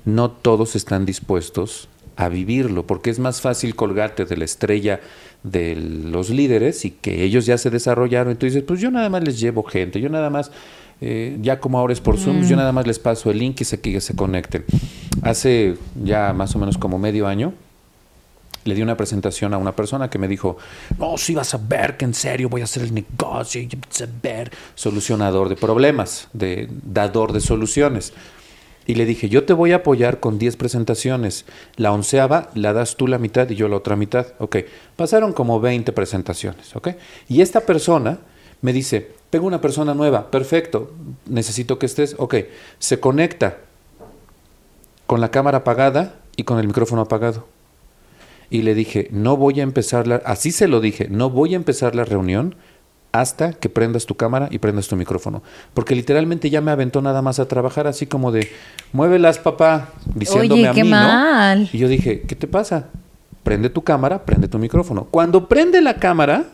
no 0.05 0.31
todos 0.31 0.77
están 0.77 1.05
dispuestos 1.05 1.89
a 2.15 2.29
vivirlo, 2.29 2.87
porque 2.87 3.11
es 3.11 3.19
más 3.19 3.41
fácil 3.41 3.75
colgarte 3.75 4.25
de 4.25 4.37
la 4.37 4.45
estrella 4.45 5.01
de 5.51 5.77
los 5.77 6.31
líderes 6.31 6.85
y 6.85 6.91
que 6.91 7.23
ellos 7.23 7.47
ya 7.47 7.57
se 7.59 7.71
desarrollaron. 7.71 8.33
Y 8.33 8.37
tú 8.37 8.47
dices, 8.47 8.63
pues 8.63 8.81
yo 8.81 8.91
nada 8.91 9.09
más 9.09 9.23
les 9.23 9.41
llevo 9.41 9.63
gente, 9.63 10.01
yo 10.01 10.09
nada 10.09 10.31
más 10.31 10.51
eh, 11.01 11.37
ya 11.41 11.61
como 11.61 11.79
ahora 11.79 11.93
es 11.93 12.01
por 12.01 12.19
Zoom, 12.19 12.43
yo 12.43 12.57
mm. 12.57 12.59
nada 12.59 12.73
más 12.73 12.87
les 12.87 12.99
paso 12.99 13.31
el 13.31 13.39
link 13.39 13.61
y 13.61 13.65
se, 13.65 13.81
que 13.81 14.01
se 14.01 14.15
conecten. 14.15 14.65
Hace 15.23 15.77
ya 16.03 16.33
más 16.33 16.55
o 16.57 16.59
menos 16.59 16.79
como 16.79 16.99
medio 16.99 17.27
año, 17.27 17.53
le 18.65 18.75
di 18.75 18.83
una 18.83 18.97
presentación 18.97 19.55
a 19.55 19.59
una 19.59 19.77
persona 19.77 20.11
que 20.11 20.19
me 20.19 20.27
dijo, 20.27 20.57
no, 20.99 21.17
si 21.17 21.35
vas 21.35 21.55
a 21.55 21.59
ver 21.59 21.97
que 21.97 22.05
en 22.05 22.15
serio 22.15 22.49
voy 22.49 22.63
a 22.63 22.65
hacer 22.65 22.83
el 22.83 22.93
negocio, 22.93 23.61
y 23.61 23.67
vas 23.67 24.03
a 24.03 24.09
ver, 24.23 24.51
solucionador 24.75 25.49
de 25.49 25.57
problemas, 25.57 26.29
de 26.33 26.69
dador 26.83 27.33
de 27.33 27.41
soluciones. 27.41 28.13
Y 28.87 28.95
le 28.95 29.05
dije, 29.05 29.29
yo 29.29 29.45
te 29.45 29.53
voy 29.53 29.73
a 29.73 29.77
apoyar 29.77 30.21
con 30.21 30.39
10 30.39 30.57
presentaciones. 30.57 31.45
La 31.77 31.93
onceava 31.93 32.51
la 32.55 32.73
das 32.73 32.97
tú 32.97 33.09
la 33.09 33.19
mitad 33.19 33.49
y 33.51 33.57
yo 33.57 33.69
la 33.69 33.77
otra 33.77 33.97
mitad. 33.97 34.29
Ok, 34.39 34.59
pasaron 34.95 35.33
como 35.33 35.61
20 35.61 35.93
presentaciones. 35.93 36.75
Ok, 36.77 36.91
y 37.29 37.41
esta 37.41 37.61
persona 37.61 38.19
me 38.63 38.73
dice, 38.73 39.11
tengo 39.31 39.47
una 39.47 39.61
persona 39.61 39.95
nueva, 39.95 40.31
perfecto, 40.31 40.93
necesito 41.27 41.79
que 41.79 41.87
estés. 41.87 42.15
Ok, 42.19 42.37
se 42.79 43.01
conecta 43.01 43.59
con 45.07 45.21
la 45.21 45.31
cámara 45.31 45.59
apagada 45.59 46.21
y 46.37 46.45
con 46.45 46.59
el 46.59 46.67
micrófono 46.67 47.03
apagado 47.03 47.47
y 48.51 48.63
le 48.63 48.75
dije, 48.75 49.09
no 49.11 49.37
voy 49.37 49.61
a 49.61 49.63
empezar 49.63 50.23
así 50.25 50.53
se 50.53 50.69
lo 50.69 50.81
dije, 50.81 51.09
no 51.11 51.31
voy 51.31 51.55
a 51.55 51.57
empezar 51.57 51.95
la 51.95 52.05
reunión 52.05 52.55
hasta 53.21 53.53
que 53.53 53.69
prendas 53.69 54.07
tu 54.07 54.15
cámara 54.15 54.49
y 54.51 54.59
prendas 54.59 54.89
tu 54.89 54.97
micrófono. 54.97 55.43
Porque 55.75 55.95
literalmente 55.95 56.51
ya 56.51 56.61
me 56.61 56.71
aventó 56.71 57.03
nada 57.03 57.23
más 57.23 57.39
a 57.39 57.47
trabajar 57.47 57.87
así 57.87 58.07
como 58.07 58.33
de, 58.33 58.51
muévelas 58.93 59.39
papá, 59.39 59.91
diciéndome 60.15 60.69
a 60.69 60.73
mí, 60.73 60.85
mal. 60.85 61.69
Y 61.73 61.79
yo 61.79 61.89
dije, 61.89 62.23
¿qué 62.23 62.35
te 62.35 62.47
pasa? 62.47 62.87
Prende 63.43 63.71
tu 63.71 63.83
cámara, 63.83 64.25
prende 64.25 64.49
tu 64.49 64.59
micrófono. 64.59 65.05
Cuando 65.05 65.49
prende 65.49 65.81
la 65.81 65.95
cámara... 65.95 66.45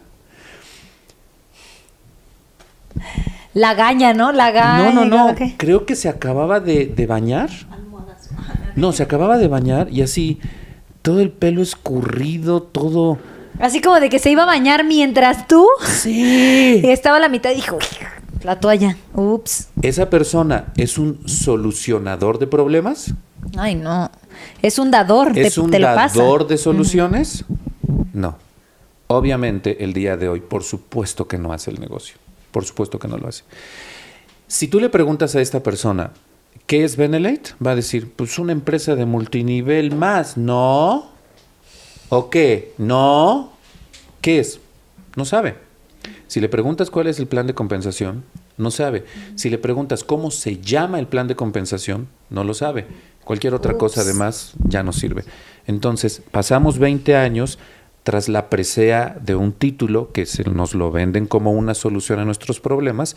La 3.54 3.74
gaña, 3.74 4.14
¿no? 4.14 4.32
La 4.32 4.50
gaña. 4.50 4.92
No, 4.92 5.04
no, 5.04 5.26
no. 5.28 5.34
Creo 5.58 5.84
que 5.84 5.94
se 5.94 6.08
acababa 6.08 6.60
de, 6.60 6.86
de 6.86 7.06
bañar. 7.06 7.50
No, 8.76 8.92
se 8.92 9.02
acababa 9.02 9.36
de 9.36 9.48
bañar 9.48 9.88
y 9.90 10.02
así 10.02 10.40
todo 11.02 11.20
el 11.20 11.30
pelo 11.30 11.62
escurrido, 11.62 12.62
todo... 12.62 13.18
Así 13.58 13.80
como 13.80 14.00
de 14.00 14.08
que 14.08 14.18
se 14.18 14.30
iba 14.30 14.42
a 14.42 14.46
bañar 14.46 14.84
mientras 14.84 15.46
tú. 15.46 15.66
Sí. 15.86 16.80
Y 16.82 16.88
estaba 16.90 17.16
a 17.16 17.20
la 17.20 17.28
mitad 17.28 17.50
y 17.50 17.56
dijo, 17.56 17.78
la 18.42 18.60
toalla. 18.60 18.96
Ups. 19.14 19.68
¿Esa 19.82 20.10
persona 20.10 20.72
es 20.76 20.98
un 20.98 21.26
solucionador 21.28 22.38
de 22.38 22.46
problemas? 22.46 23.14
Ay, 23.56 23.74
no. 23.74 24.10
Es 24.62 24.78
un 24.78 24.90
dador. 24.90 25.36
¿Es 25.36 25.58
un 25.58 25.70
dador 25.70 26.46
de 26.46 26.58
soluciones? 26.58 27.44
No. 28.12 28.36
Obviamente, 29.06 29.84
el 29.84 29.92
día 29.92 30.16
de 30.16 30.28
hoy, 30.28 30.40
por 30.40 30.64
supuesto 30.64 31.28
que 31.28 31.38
no 31.38 31.52
hace 31.52 31.70
el 31.70 31.80
negocio. 31.80 32.16
Por 32.50 32.64
supuesto 32.64 32.98
que 32.98 33.08
no 33.08 33.18
lo 33.18 33.28
hace. 33.28 33.44
Si 34.46 34.68
tú 34.68 34.80
le 34.80 34.88
preguntas 34.88 35.34
a 35.34 35.40
esta 35.40 35.62
persona, 35.62 36.12
¿Qué 36.66 36.84
es 36.84 36.96
Benelete? 36.96 37.50
Va 37.64 37.72
a 37.72 37.74
decir, 37.74 38.12
pues 38.14 38.38
una 38.38 38.52
empresa 38.52 38.94
de 38.94 39.04
multinivel 39.04 39.94
más. 39.94 40.36
No. 40.36 41.11
¿O 42.14 42.28
qué? 42.28 42.74
No. 42.76 43.52
¿Qué 44.20 44.38
es? 44.38 44.60
No 45.16 45.24
sabe. 45.24 45.54
Si 46.26 46.42
le 46.42 46.50
preguntas 46.50 46.90
cuál 46.90 47.06
es 47.06 47.18
el 47.18 47.26
plan 47.26 47.46
de 47.46 47.54
compensación, 47.54 48.22
no 48.58 48.70
sabe. 48.70 49.06
Si 49.34 49.48
le 49.48 49.56
preguntas 49.56 50.04
cómo 50.04 50.30
se 50.30 50.58
llama 50.58 50.98
el 50.98 51.06
plan 51.06 51.26
de 51.26 51.36
compensación, 51.36 52.08
no 52.28 52.44
lo 52.44 52.52
sabe. 52.52 52.84
Cualquier 53.24 53.54
otra 53.54 53.78
cosa 53.78 54.02
además 54.02 54.52
ya 54.68 54.82
no 54.82 54.92
sirve. 54.92 55.24
Entonces, 55.66 56.20
pasamos 56.30 56.78
20 56.78 57.16
años 57.16 57.58
tras 58.02 58.28
la 58.28 58.50
presea 58.50 59.16
de 59.18 59.34
un 59.34 59.52
título 59.52 60.12
que 60.12 60.26
se 60.26 60.44
nos 60.44 60.74
lo 60.74 60.92
venden 60.92 61.26
como 61.26 61.52
una 61.52 61.72
solución 61.72 62.18
a 62.18 62.26
nuestros 62.26 62.60
problemas. 62.60 63.16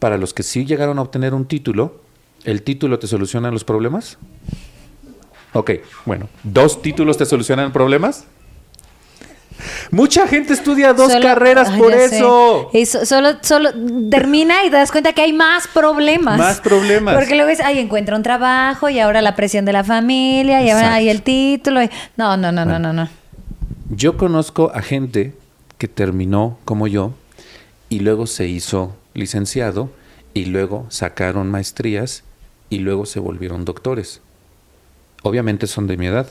Para 0.00 0.18
los 0.18 0.34
que 0.34 0.42
sí 0.42 0.64
llegaron 0.64 0.98
a 0.98 1.02
obtener 1.02 1.32
un 1.32 1.44
título, 1.44 2.00
¿El 2.44 2.62
título 2.62 2.98
te 2.98 3.06
soluciona 3.06 3.52
los 3.52 3.62
problemas? 3.62 4.18
Ok, 5.52 5.70
bueno, 6.06 6.28
¿dos 6.42 6.80
títulos 6.80 7.18
te 7.18 7.26
solucionan 7.26 7.72
problemas? 7.72 8.24
Mucha 9.90 10.26
gente 10.26 10.52
estudia 10.54 10.92
dos 10.92 11.12
carreras 11.20 11.70
por 11.70 11.92
eso. 11.92 12.70
solo, 13.04 13.30
solo 13.42 13.70
termina 14.10 14.64
y 14.64 14.70
te 14.70 14.76
das 14.76 14.90
cuenta 14.90 15.12
que 15.12 15.22
hay 15.22 15.32
más 15.32 15.68
problemas. 15.68 16.38
Más 16.38 16.60
problemas. 16.60 17.14
Porque 17.14 17.34
luego 17.34 17.50
es, 17.50 17.60
ay, 17.60 17.78
encuentra 17.78 18.16
un 18.16 18.22
trabajo 18.22 18.88
y 18.88 18.98
ahora 18.98 19.22
la 19.22 19.36
presión 19.36 19.64
de 19.64 19.72
la 19.72 19.84
familia 19.84 20.62
y 20.62 20.70
ahora 20.70 20.94
hay 20.94 21.08
el 21.08 21.22
título. 21.22 21.80
No, 22.16 22.36
no, 22.36 22.50
no, 22.52 22.64
no, 22.64 22.78
no, 22.78 22.92
no. 22.92 23.08
Yo 23.90 24.16
conozco 24.16 24.72
a 24.74 24.82
gente 24.82 25.34
que 25.78 25.88
terminó 25.88 26.58
como 26.64 26.86
yo 26.86 27.12
y 27.88 28.00
luego 28.00 28.26
se 28.26 28.48
hizo 28.48 28.96
licenciado 29.14 29.90
y 30.34 30.46
luego 30.46 30.86
sacaron 30.88 31.50
maestrías 31.50 32.24
y 32.70 32.78
luego 32.78 33.04
se 33.04 33.20
volvieron 33.20 33.66
doctores. 33.66 34.22
Obviamente 35.22 35.66
son 35.66 35.86
de 35.86 35.96
mi 35.96 36.06
edad. 36.06 36.28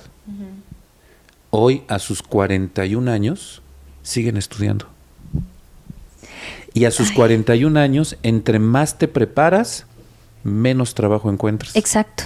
Hoy, 1.50 1.84
a 1.88 2.00
sus 2.00 2.22
41 2.22 3.12
años, 3.12 3.62
siguen 4.04 4.38
estudiando. 4.38 4.88
Y 6.74 6.86
a 6.86 6.92
sus 6.92 7.12
41 7.12 7.78
años, 7.80 8.18
entre 8.24 8.60
más 8.60 8.98
te 8.98 9.08
preparas, 9.08 9.86
menos 10.44 10.96
trabajo 10.96 11.30
encuentras. 11.30 11.76
Exacto. 11.76 12.26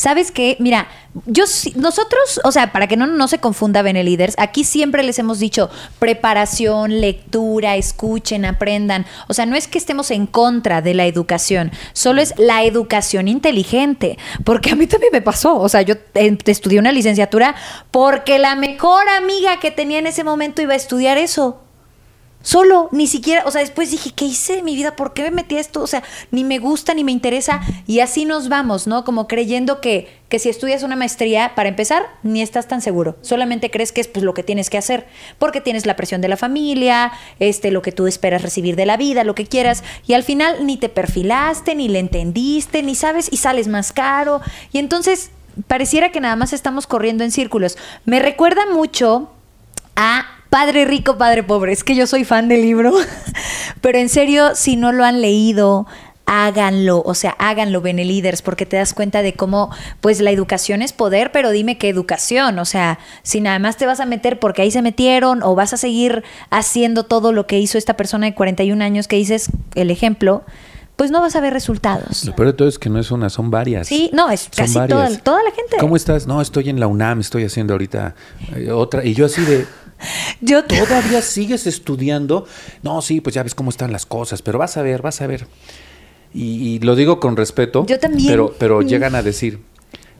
¿Sabes 0.00 0.30
qué? 0.30 0.56
Mira, 0.60 0.88
yo 1.26 1.44
nosotros, 1.74 2.40
o 2.42 2.52
sea, 2.52 2.72
para 2.72 2.86
que 2.86 2.96
no, 2.96 3.06
no 3.06 3.28
se 3.28 3.36
confunda 3.36 3.82
Beneliders, 3.82 4.34
aquí 4.38 4.64
siempre 4.64 5.02
les 5.02 5.18
hemos 5.18 5.38
dicho 5.38 5.68
preparación, 5.98 7.02
lectura, 7.02 7.76
escuchen, 7.76 8.46
aprendan. 8.46 9.04
O 9.28 9.34
sea, 9.34 9.44
no 9.44 9.56
es 9.56 9.68
que 9.68 9.76
estemos 9.76 10.10
en 10.10 10.26
contra 10.26 10.80
de 10.80 10.94
la 10.94 11.04
educación, 11.04 11.70
solo 11.92 12.22
es 12.22 12.32
la 12.38 12.64
educación 12.64 13.28
inteligente. 13.28 14.16
Porque 14.42 14.70
a 14.70 14.74
mí 14.74 14.86
también 14.86 15.12
me 15.12 15.20
pasó. 15.20 15.58
O 15.58 15.68
sea, 15.68 15.82
yo 15.82 15.96
estudié 16.14 16.78
una 16.78 16.92
licenciatura 16.92 17.54
porque 17.90 18.38
la 18.38 18.56
mejor 18.56 19.06
amiga 19.10 19.60
que 19.60 19.70
tenía 19.70 19.98
en 19.98 20.06
ese 20.06 20.24
momento 20.24 20.62
iba 20.62 20.72
a 20.72 20.76
estudiar 20.76 21.18
eso. 21.18 21.60
Solo, 22.42 22.88
ni 22.90 23.06
siquiera, 23.06 23.42
o 23.44 23.50
sea, 23.50 23.60
después 23.60 23.90
dije, 23.90 24.12
¿qué 24.16 24.24
hice 24.24 24.56
de 24.56 24.62
mi 24.62 24.74
vida? 24.74 24.96
¿Por 24.96 25.12
qué 25.12 25.24
me 25.24 25.30
metí 25.30 25.58
esto? 25.58 25.82
O 25.82 25.86
sea, 25.86 26.02
ni 26.30 26.42
me 26.42 26.58
gusta, 26.58 26.94
ni 26.94 27.04
me 27.04 27.12
interesa. 27.12 27.60
Y 27.86 28.00
así 28.00 28.24
nos 28.24 28.48
vamos, 28.48 28.86
¿no? 28.86 29.04
Como 29.04 29.28
creyendo 29.28 29.82
que, 29.82 30.08
que 30.30 30.38
si 30.38 30.48
estudias 30.48 30.82
una 30.82 30.96
maestría, 30.96 31.54
para 31.54 31.68
empezar, 31.68 32.06
ni 32.22 32.40
estás 32.40 32.66
tan 32.66 32.80
seguro. 32.80 33.16
Solamente 33.20 33.70
crees 33.70 33.92
que 33.92 34.00
es 34.00 34.08
pues, 34.08 34.24
lo 34.24 34.32
que 34.32 34.42
tienes 34.42 34.70
que 34.70 34.78
hacer. 34.78 35.06
Porque 35.38 35.60
tienes 35.60 35.84
la 35.84 35.96
presión 35.96 36.22
de 36.22 36.28
la 36.28 36.38
familia, 36.38 37.12
este, 37.40 37.70
lo 37.70 37.82
que 37.82 37.92
tú 37.92 38.06
esperas 38.06 38.40
recibir 38.40 38.74
de 38.74 38.86
la 38.86 38.96
vida, 38.96 39.22
lo 39.22 39.34
que 39.34 39.44
quieras. 39.44 39.84
Y 40.06 40.14
al 40.14 40.22
final 40.22 40.64
ni 40.64 40.78
te 40.78 40.88
perfilaste, 40.88 41.74
ni 41.74 41.88
le 41.88 41.98
entendiste, 41.98 42.82
ni 42.82 42.94
sabes, 42.94 43.28
y 43.30 43.36
sales 43.36 43.68
más 43.68 43.92
caro. 43.92 44.40
Y 44.72 44.78
entonces, 44.78 45.30
pareciera 45.66 46.10
que 46.10 46.20
nada 46.20 46.36
más 46.36 46.54
estamos 46.54 46.86
corriendo 46.86 47.22
en 47.22 47.32
círculos. 47.32 47.76
Me 48.06 48.18
recuerda 48.18 48.62
mucho 48.72 49.30
a 49.94 50.39
Padre 50.50 50.84
rico, 50.84 51.16
padre 51.16 51.42
pobre. 51.44 51.72
Es 51.72 51.84
que 51.84 51.94
yo 51.94 52.06
soy 52.06 52.24
fan 52.24 52.48
del 52.48 52.62
libro. 52.62 52.92
Pero 53.80 53.98
en 53.98 54.08
serio, 54.08 54.54
si 54.54 54.76
no 54.76 54.92
lo 54.92 55.04
han 55.04 55.20
leído, 55.20 55.86
háganlo, 56.26 57.02
o 57.04 57.14
sea, 57.14 57.34
háganlo, 57.38 57.80
Beneliders, 57.80 58.40
porque 58.40 58.64
te 58.64 58.76
das 58.76 58.94
cuenta 58.94 59.20
de 59.22 59.32
cómo, 59.34 59.70
pues 60.00 60.20
la 60.20 60.30
educación 60.30 60.80
es 60.80 60.92
poder, 60.92 61.32
pero 61.32 61.50
dime 61.50 61.76
qué 61.76 61.88
educación, 61.88 62.60
o 62.60 62.64
sea, 62.64 63.00
si 63.24 63.40
nada 63.40 63.58
más 63.58 63.76
te 63.76 63.84
vas 63.84 63.98
a 63.98 64.06
meter 64.06 64.38
porque 64.38 64.62
ahí 64.62 64.70
se 64.70 64.80
metieron 64.80 65.42
o 65.42 65.56
vas 65.56 65.72
a 65.72 65.76
seguir 65.76 66.22
haciendo 66.50 67.02
todo 67.02 67.32
lo 67.32 67.48
que 67.48 67.58
hizo 67.58 67.78
esta 67.78 67.96
persona 67.96 68.26
de 68.26 68.34
41 68.36 68.84
años 68.84 69.08
que 69.08 69.16
dices 69.16 69.50
el 69.74 69.90
ejemplo, 69.90 70.44
pues 70.94 71.10
no 71.10 71.20
vas 71.20 71.34
a 71.34 71.40
ver 71.40 71.52
resultados. 71.52 72.24
Lo 72.24 72.36
peor 72.36 72.48
de 72.48 72.52
todo 72.52 72.68
es 72.68 72.78
que 72.78 72.90
no 72.90 73.00
es 73.00 73.10
una, 73.10 73.28
son 73.28 73.50
varias. 73.50 73.88
Sí, 73.88 74.10
no, 74.12 74.30
es 74.30 74.50
casi 74.54 74.74
toda, 74.74 75.08
toda, 75.18 75.42
la 75.42 75.50
gente. 75.50 75.78
¿Cómo 75.80 75.96
estás? 75.96 76.28
No, 76.28 76.40
estoy 76.40 76.68
en 76.68 76.78
la 76.78 76.86
UNAM, 76.86 77.18
estoy 77.20 77.42
haciendo 77.44 77.74
ahorita 77.74 78.14
eh, 78.54 78.70
otra, 78.70 79.04
y 79.04 79.14
yo 79.14 79.26
así 79.26 79.42
de... 79.42 79.66
Yo 80.40 80.64
¿Todavía 80.64 81.22
sigues 81.22 81.66
estudiando? 81.66 82.46
No, 82.82 83.02
sí, 83.02 83.20
pues 83.20 83.34
ya 83.34 83.42
ves 83.42 83.54
cómo 83.54 83.70
están 83.70 83.92
las 83.92 84.06
cosas, 84.06 84.42
pero 84.42 84.58
vas 84.58 84.76
a 84.76 84.82
ver, 84.82 85.02
vas 85.02 85.20
a 85.20 85.26
ver. 85.26 85.46
Y, 86.32 86.78
lo 86.80 86.94
digo 86.94 87.18
con 87.18 87.36
respeto. 87.36 87.84
Yo 87.86 87.98
también. 87.98 88.28
Pero, 88.28 88.54
pero 88.58 88.82
llegan 88.82 89.14
a 89.16 89.22
decir, 89.22 89.58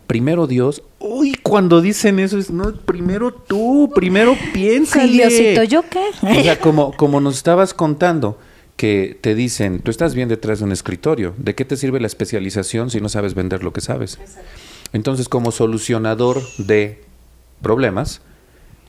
primero 0.07 0.47
Dios. 0.49 0.83
Uy, 0.99 1.37
cuando 1.41 1.81
dicen 1.81 2.19
eso 2.19 2.37
es, 2.37 2.51
no, 2.51 2.75
primero 2.75 3.33
tú, 3.33 3.93
primero 3.95 4.37
piensa. 4.53 5.07
Diosito, 5.07 5.63
¿yo 5.63 5.85
qué? 5.89 6.05
O 6.23 6.43
sea, 6.43 6.59
como, 6.59 6.93
como 6.97 7.21
nos 7.21 7.37
estabas 7.37 7.75
contando, 7.75 8.37
que 8.77 9.19
te 9.21 9.35
dicen, 9.35 9.81
tú 9.81 9.91
estás 9.91 10.15
bien 10.15 10.29
detrás 10.29 10.59
de 10.59 10.65
un 10.65 10.73
escritorio, 10.73 11.35
¿de 11.37 11.55
qué 11.55 11.65
te 11.65 11.77
sirve 11.77 12.01
la 12.01 12.07
especialización 12.07 12.91
si 12.91 13.01
no 13.01 13.09
sabes 13.09 13.35
vender 13.35 13.63
lo 13.63 13.73
que 13.73 13.81
sabes? 13.81 14.19
Entonces, 14.93 15.29
como 15.29 15.53
solucionador 15.53 16.41
de 16.59 17.03
problemas, 17.63 18.23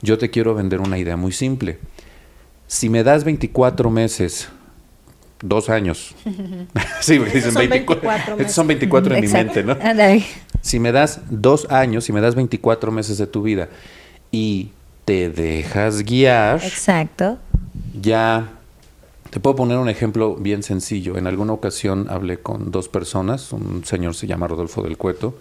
yo 0.02 0.18
te 0.18 0.30
quiero 0.30 0.54
vender 0.54 0.80
una 0.80 0.98
idea 0.98 1.16
muy 1.16 1.32
simple. 1.32 1.78
Si 2.66 2.88
me 2.88 3.04
das 3.04 3.24
24 3.24 3.90
meses, 3.90 4.48
dos 5.40 5.70
años. 5.70 6.14
sí, 7.00 7.18
porque 7.18 7.34
dicen 7.34 7.54
24. 7.54 8.38
Estos 8.38 8.52
son 8.52 8.66
24 8.66 9.14
en 9.14 9.20
mi 9.20 9.28
mente, 9.28 9.62
¿no? 9.62 9.76
Si 10.60 10.78
me 10.78 10.92
das 10.92 11.20
dos 11.30 11.70
años, 11.70 12.04
si 12.04 12.12
me 12.12 12.20
das 12.20 12.34
24 12.34 12.90
meses 12.92 13.18
de 13.18 13.26
tu 13.26 13.42
vida 13.42 13.68
y 14.30 14.70
te 15.04 15.30
dejas 15.30 16.02
guiar. 16.02 16.62
Exacto. 16.62 17.38
Ya 18.00 18.50
Te 19.30 19.40
puedo 19.40 19.56
poner 19.56 19.78
un 19.78 19.88
ejemplo 19.88 20.36
bien 20.36 20.62
sencillo. 20.62 21.16
En 21.16 21.26
alguna 21.26 21.52
ocasión 21.52 22.06
hablé 22.10 22.38
con 22.38 22.70
dos 22.70 22.88
personas, 22.88 23.52
un 23.52 23.84
señor 23.84 24.14
se 24.14 24.26
llama 24.26 24.46
Rodolfo 24.46 24.82
del 24.82 24.96
Cueto 24.96 25.36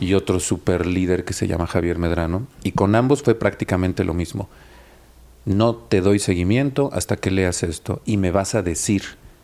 y 0.00 0.14
otro 0.14 0.40
super 0.40 0.86
líder 0.86 1.24
que 1.24 1.32
se 1.32 1.46
llama 1.46 1.66
Javier 1.66 1.98
Medrano, 1.98 2.46
y 2.62 2.72
con 2.72 2.94
ambos 2.94 3.22
fue 3.22 3.34
prácticamente 3.34 4.04
lo 4.04 4.14
mismo. 4.14 4.48
No 5.44 5.74
te 5.74 6.00
doy 6.00 6.18
seguimiento 6.18 6.90
hasta 6.92 7.16
que 7.16 7.30
leas 7.30 7.62
esto 7.62 8.02
y 8.04 8.16
me 8.16 8.30
vas 8.30 8.54
a 8.54 8.62
decir 8.62 9.02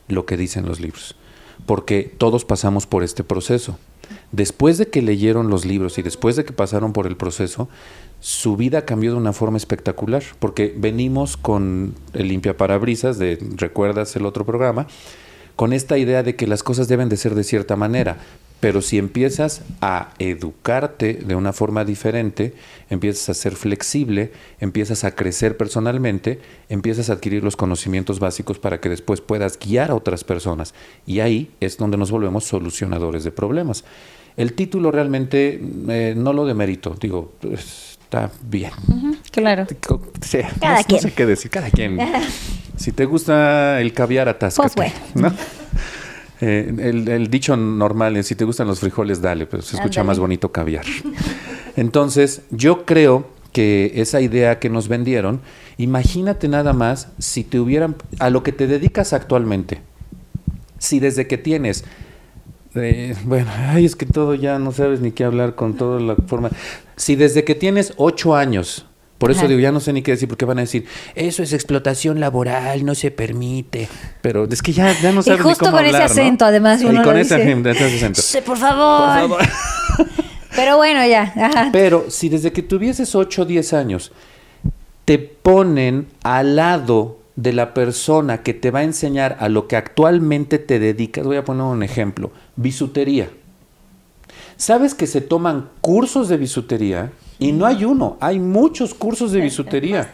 lo 0.09 0.27
que 0.27 0.37
dicen 0.37 0.67
los 0.67 0.81
libros, 0.81 1.17
porque 1.67 2.03
todos 2.19 2.45
pasamos 2.45 2.87
por 2.87 3.03
este 3.03 3.25
proceso. 3.25 3.79
Después 4.33 4.79
de 4.79 4.89
que 4.89 5.01
leyeron 5.01 5.49
los 5.49 5.65
libros 5.65 5.97
y 5.99 6.03
después 6.03 6.37
de 6.37 6.45
que 6.45 6.53
pasaron 6.53 6.93
por 6.93 7.07
el 7.07 7.17
proceso, 7.17 7.69
su 8.21 8.57
vida 8.57 8.85
cambió 8.85 9.13
de 9.13 9.19
una 9.19 9.33
forma 9.33 9.57
espectacular, 9.57 10.23
porque 10.39 10.75
venimos 10.77 11.37
con 11.37 11.95
el 12.13 12.29
limpia 12.29 12.57
parabrisas 12.57 13.19
de, 13.19 13.39
recuerdas 13.57 14.15
el 14.17 14.27
otro 14.27 14.45
programa, 14.45 14.87
con 15.57 15.73
esta 15.73 15.99
idea 15.99 16.23
de 16.23 16.37
que 16.37 16.47
las 16.47 16.63
cosas 16.63 16.89
deben 16.89 17.09
de 17.09 17.17
ser 17.17 17.35
de 17.35 17.45
cierta 17.45 17.77
manera, 17.77 18.19
pero 18.64 18.81
si 18.81 18.96
empiezas 18.96 19.61
a 19.83 20.14
educarte 20.18 21.12
de 21.12 21.35
una 21.35 21.53
forma 21.53 21.85
diferente, 21.85 22.55
empiezas 22.88 23.29
a 23.29 23.35
ser 23.35 23.57
flexible, 23.57 24.33
empiezas 24.59 25.05
a 25.05 25.14
crecer 25.14 25.59
personalmente, 25.59 26.40
empiezas 26.70 27.11
a 27.11 27.12
adquirir 27.12 27.44
los 27.44 27.57
conocimientos 27.57 28.20
básicos 28.20 28.59
para 28.59 28.81
que 28.81 28.88
después 28.88 29.20
puedas 29.20 29.59
guiar 29.59 29.90
a 29.90 29.94
otras 29.94 30.24
personas. 30.24 30.72
Y 31.05 31.20
ahí 31.20 31.50
es 31.61 31.77
donde 31.77 31.98
nos 31.98 32.11
volvemos 32.11 32.44
solucionadores 32.44 33.22
de 33.22 33.33
problemas. 33.33 33.85
El 34.35 34.55
título 34.55 34.90
realmente 34.90 35.61
eh, 35.90 36.14
no 36.16 36.33
lo 36.33 36.46
demerito, 36.46 36.96
digo, 36.98 37.35
está 37.53 38.31
bien. 38.44 38.70
claro. 39.31 39.66
cada 40.59 40.83
quien. 40.85 41.03
no 41.03 41.03
sé 41.03 41.12
qué 41.12 41.27
decir, 41.27 41.50
cada 41.50 41.68
quien. 41.68 41.98
si 42.79 42.92
te 42.92 43.05
gusta 43.05 43.79
el 43.83 43.92
caviar, 43.92 44.31
atáscate. 44.31 44.74
Pues 44.74 44.92
¿no? 45.16 45.31
Eh, 46.40 46.73
el, 46.79 47.29
dicho 47.31 47.57
normal 47.57 48.16
es, 48.16 48.27
si 48.27 48.35
te 48.35 48.44
gustan 48.44 48.66
los 48.66 48.81
frijoles, 48.81 49.23
dale, 49.23 49.47
pero 49.47 49.62
se 49.62 49.77
escucha 49.77 50.03
más 50.03 50.18
bonito 50.18 50.51
caviar. 50.51 50.85
Entonces, 51.77 52.42
yo 52.51 52.85
creo 52.85 53.27
que 53.53 53.92
esa 53.94 54.20
idea 54.20 54.59
que 54.59 54.68
nos 54.68 54.88
vendieron, 54.88 55.40
imagínate 55.79 56.49
nada 56.49 56.73
más 56.73 57.09
si 57.18 57.44
te 57.44 57.61
hubieran, 57.61 57.97
a 58.18 58.31
lo 58.31 58.42
que 58.42 58.53
te 58.53 58.66
dedicas 58.66 59.12
actualmente, 59.12 59.81
si 60.79 60.99
desde 60.99 61.29
que 61.29 61.38
tienes, 61.38 61.85
eh, 62.75 63.14
bueno, 63.25 63.51
ay, 63.57 63.85
es 63.85 63.94
que 63.94 64.07
todo 64.07 64.35
ya 64.35 64.59
no 64.59 64.73
sabes 64.73 65.01
ni 65.01 65.12
qué 65.12 65.23
hablar 65.23 65.55
con 65.55 65.75
toda 65.75 66.01
la 66.01 66.16
forma, 66.16 66.51
si 66.97 67.14
desde 67.14 67.44
que 67.44 67.55
tienes 67.55 67.94
ocho 67.97 68.35
años, 68.35 68.87
por 69.25 69.31
eso 69.31 69.49
digo, 69.49 69.59
ya 69.59 69.73
no 69.73 69.81
sé 69.81 69.95
ni 69.95 70.03
qué 70.03 70.11
decir, 70.11 70.29
porque 70.29 70.45
van 70.45 70.59
a 70.59 70.61
decir, 70.61 70.85
eso 71.15 71.43
es 71.43 71.55
explotación 71.55 72.21
laboral, 72.21 72.85
no 72.85 72.95
se 72.95 73.11
permite. 73.11 73.89
Pero 74.21 74.45
es 74.45 74.61
que 74.61 74.75
ya, 74.75 74.93
ya 75.01 75.13
no 75.13 75.23
sabes 75.23 75.41
y 75.41 75.43
justo 75.43 75.71
con 75.71 75.83
ese 75.83 75.97
acento, 75.97 76.45
además, 76.45 76.83
uno 76.85 77.01
y 77.01 77.05
con 77.05 77.17
ese, 77.17 77.37
acento. 77.37 78.21
Sí, 78.21 78.41
por 78.45 78.59
favor. 78.59 79.39
Pero 80.55 80.77
bueno, 80.77 81.07
ya. 81.07 81.71
Pero 81.73 82.05
si 82.11 82.29
desde 82.29 82.53
que 82.53 82.61
tuvieses 82.61 83.15
8 83.15 83.43
o 83.43 83.45
10 83.47 83.73
años 83.73 84.13
te 85.07 85.19
ponen 85.19 86.09
al 86.23 86.57
lado 86.57 87.17
de 87.37 87.55
la 87.55 87.73
persona 87.73 88.43
que 88.43 88.53
te 88.53 88.71
va 88.71 88.81
a 88.81 88.85
enseñar 88.85 89.39
a 89.41 89.49
lo 89.49 89.69
que 89.69 89.77
actualmente 89.77 90.59
te 90.59 90.79
dedicas, 90.79 91.25
voy 91.25 91.39
a 91.39 91.47
poner 91.47 91.63
un 91.63 91.83
ejemplo, 91.83 92.31
bisutería. 92.57 93.31
¿Sabes 94.59 94.93
que 94.93 95.07
se 95.07 95.23
toman 95.23 95.71
cursos 95.81 96.29
de 96.29 96.37
bisutería? 96.37 97.11
Y 97.38 97.53
no 97.53 97.66
hay 97.66 97.85
uno, 97.85 98.16
hay 98.20 98.38
muchos 98.38 98.94
cursos 98.94 99.33
de 99.33 99.40
bisutería. 99.40 100.11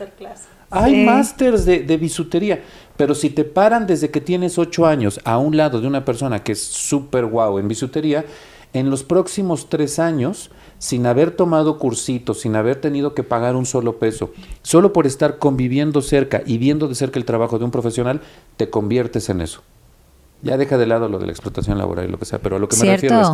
Hay 0.70 1.04
másters 1.04 1.64
de, 1.64 1.80
de, 1.80 1.96
bisutería. 1.96 2.62
Pero 2.96 3.14
si 3.14 3.30
te 3.30 3.44
paran 3.44 3.86
desde 3.86 4.10
que 4.10 4.20
tienes 4.20 4.56
ocho 4.58 4.86
años 4.86 5.20
a 5.24 5.38
un 5.38 5.56
lado 5.56 5.80
de 5.80 5.86
una 5.86 6.04
persona 6.04 6.44
que 6.44 6.52
es 6.52 6.62
súper 6.62 7.26
guau 7.26 7.58
en 7.58 7.66
bisutería, 7.66 8.24
en 8.72 8.88
los 8.90 9.02
próximos 9.02 9.68
tres 9.68 9.98
años, 9.98 10.50
sin 10.78 11.06
haber 11.06 11.32
tomado 11.32 11.78
cursitos, 11.78 12.40
sin 12.40 12.56
haber 12.56 12.80
tenido 12.80 13.14
que 13.14 13.22
pagar 13.22 13.56
un 13.56 13.66
solo 13.66 13.98
peso, 13.98 14.32
solo 14.62 14.92
por 14.92 15.06
estar 15.06 15.38
conviviendo 15.38 16.02
cerca 16.02 16.42
y 16.46 16.58
viendo 16.58 16.88
de 16.88 16.94
cerca 16.94 17.18
el 17.18 17.24
trabajo 17.24 17.58
de 17.58 17.64
un 17.64 17.70
profesional, 17.70 18.20
te 18.56 18.70
conviertes 18.70 19.28
en 19.28 19.40
eso. 19.40 19.62
Ya 20.42 20.56
deja 20.56 20.78
de 20.78 20.86
lado 20.86 21.08
lo 21.08 21.18
de 21.18 21.26
la 21.26 21.32
explotación 21.32 21.76
laboral 21.78 22.08
y 22.08 22.10
lo 22.10 22.18
que 22.18 22.24
sea, 22.24 22.38
pero 22.38 22.56
a 22.56 22.58
lo 22.58 22.68
que 22.68 22.76
me 22.76 22.92
refiero 22.92 23.20
es, 23.20 23.28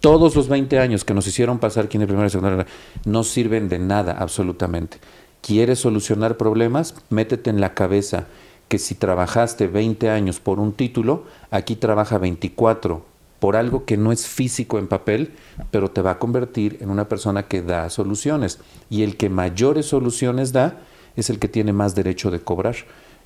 todos 0.00 0.36
los 0.36 0.48
20 0.48 0.78
años 0.78 1.04
que 1.04 1.14
nos 1.14 1.26
hicieron 1.26 1.58
pasar 1.58 1.86
aquí 1.86 1.96
en 1.96 2.02
el 2.02 2.08
primera 2.08 2.26
y 2.26 2.30
secundaria 2.30 2.66
no 3.04 3.24
sirven 3.24 3.68
de 3.68 3.78
nada 3.78 4.12
absolutamente. 4.18 4.98
¿Quieres 5.40 5.78
solucionar 5.78 6.36
problemas? 6.36 6.94
Métete 7.08 7.48
en 7.48 7.60
la 7.60 7.72
cabeza 7.72 8.26
que 8.68 8.78
si 8.78 8.94
trabajaste 8.94 9.66
20 9.66 10.10
años 10.10 10.38
por 10.38 10.60
un 10.60 10.72
título, 10.72 11.24
aquí 11.50 11.76
trabaja 11.76 12.18
24 12.18 13.04
por 13.40 13.56
algo 13.56 13.86
que 13.86 13.96
no 13.96 14.12
es 14.12 14.26
físico 14.26 14.78
en 14.78 14.86
papel, 14.86 15.32
pero 15.70 15.90
te 15.90 16.02
va 16.02 16.12
a 16.12 16.18
convertir 16.18 16.76
en 16.80 16.90
una 16.90 17.08
persona 17.08 17.44
que 17.44 17.62
da 17.62 17.88
soluciones. 17.88 18.60
Y 18.90 19.02
el 19.02 19.16
que 19.16 19.30
mayores 19.30 19.86
soluciones 19.86 20.52
da 20.52 20.78
es 21.16 21.30
el 21.30 21.38
que 21.38 21.48
tiene 21.48 21.72
más 21.72 21.94
derecho 21.94 22.30
de 22.30 22.40
cobrar. 22.40 22.76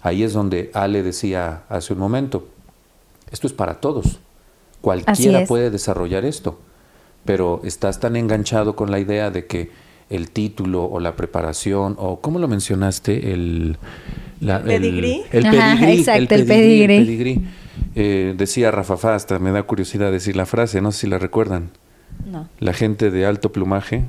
Ahí 0.01 0.23
es 0.23 0.33
donde 0.33 0.70
Ale 0.73 1.03
decía 1.03 1.64
hace 1.68 1.92
un 1.92 1.99
momento, 1.99 2.47
esto 3.35 3.47
es 3.49 3.53
para 3.53 3.81
todos. 3.81 4.20
Cualquiera 4.81 5.44
puede 5.44 5.70
desarrollar 5.70 6.25
esto, 6.25 6.59
pero 7.25 7.61
estás 7.64 8.01
tan 8.01 8.16
enganchado 8.16 8.77
con 8.77 8.90
la 8.90 9.01
idea 9.01 9.31
de 9.31 9.47
que 9.47 9.70
el 10.09 10.31
título 10.31 10.85
o 10.85 11.01
la 11.01 11.16
preparación 11.16 11.97
o 11.99 12.20
¿cómo 12.20 12.38
lo 12.38 12.47
mencionaste? 12.47 13.33
El, 13.33 13.77
la, 14.40 14.62
pedigrí. 14.62 15.23
El, 15.33 15.51
pedigrí, 15.51 15.92
exacto, 15.99 16.35
el 16.35 16.47
pedigrí. 16.47 17.44
Eh, 17.97 18.35
decía 18.37 18.70
Rafa 18.70 18.97
Fasta, 18.97 19.38
me 19.40 19.51
da 19.51 19.64
curiosidad 19.64 20.12
decir 20.12 20.37
la 20.37 20.47
frase, 20.47 20.81
no 20.81 20.92
sé 20.92 21.01
si 21.01 21.07
la 21.09 21.18
recuerdan. 21.18 21.70
No. 22.25 22.49
La 22.61 22.73
gente 22.73 23.11
de 23.11 23.27
alto 23.27 23.51
plumaje. 23.51 24.05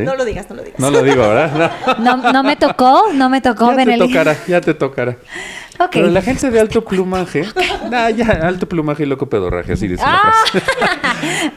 Sí. 0.00 0.04
No 0.06 0.14
lo 0.14 0.24
digas, 0.24 0.48
no 0.48 0.56
lo 0.56 0.62
digas. 0.62 0.78
No 0.80 0.90
lo 0.90 1.02
digo, 1.02 1.22
¿verdad? 1.22 1.98
No, 1.98 2.32
no, 2.32 2.42
me 2.42 2.56
tocó, 2.56 3.12
no 3.12 3.28
me 3.28 3.40
tocó, 3.40 3.72
Ya 3.76 3.84
te 3.84 3.98
tocará, 3.98 4.36
ya 4.46 4.60
te 4.60 4.74
tocará. 4.74 5.16
Pero 5.92 6.08
la 6.08 6.22
gente 6.22 6.50
de 6.50 6.60
alto 6.60 6.84
plumaje, 6.84 7.44
ah, 7.92 8.10
ya, 8.10 8.26
alto 8.26 8.68
plumaje 8.68 9.02
y 9.02 9.06
loco 9.06 9.28
pedorraje, 9.28 9.74
así 9.74 9.88
dice 9.88 10.02
la 10.02 10.20
frase. 10.20 10.66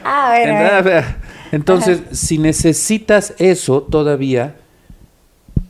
ah, 0.04 0.80
ver, 0.84 1.04
Entonces, 1.52 2.02
si 2.12 2.38
necesitas 2.38 3.34
eso 3.38 3.82
todavía, 3.82 4.56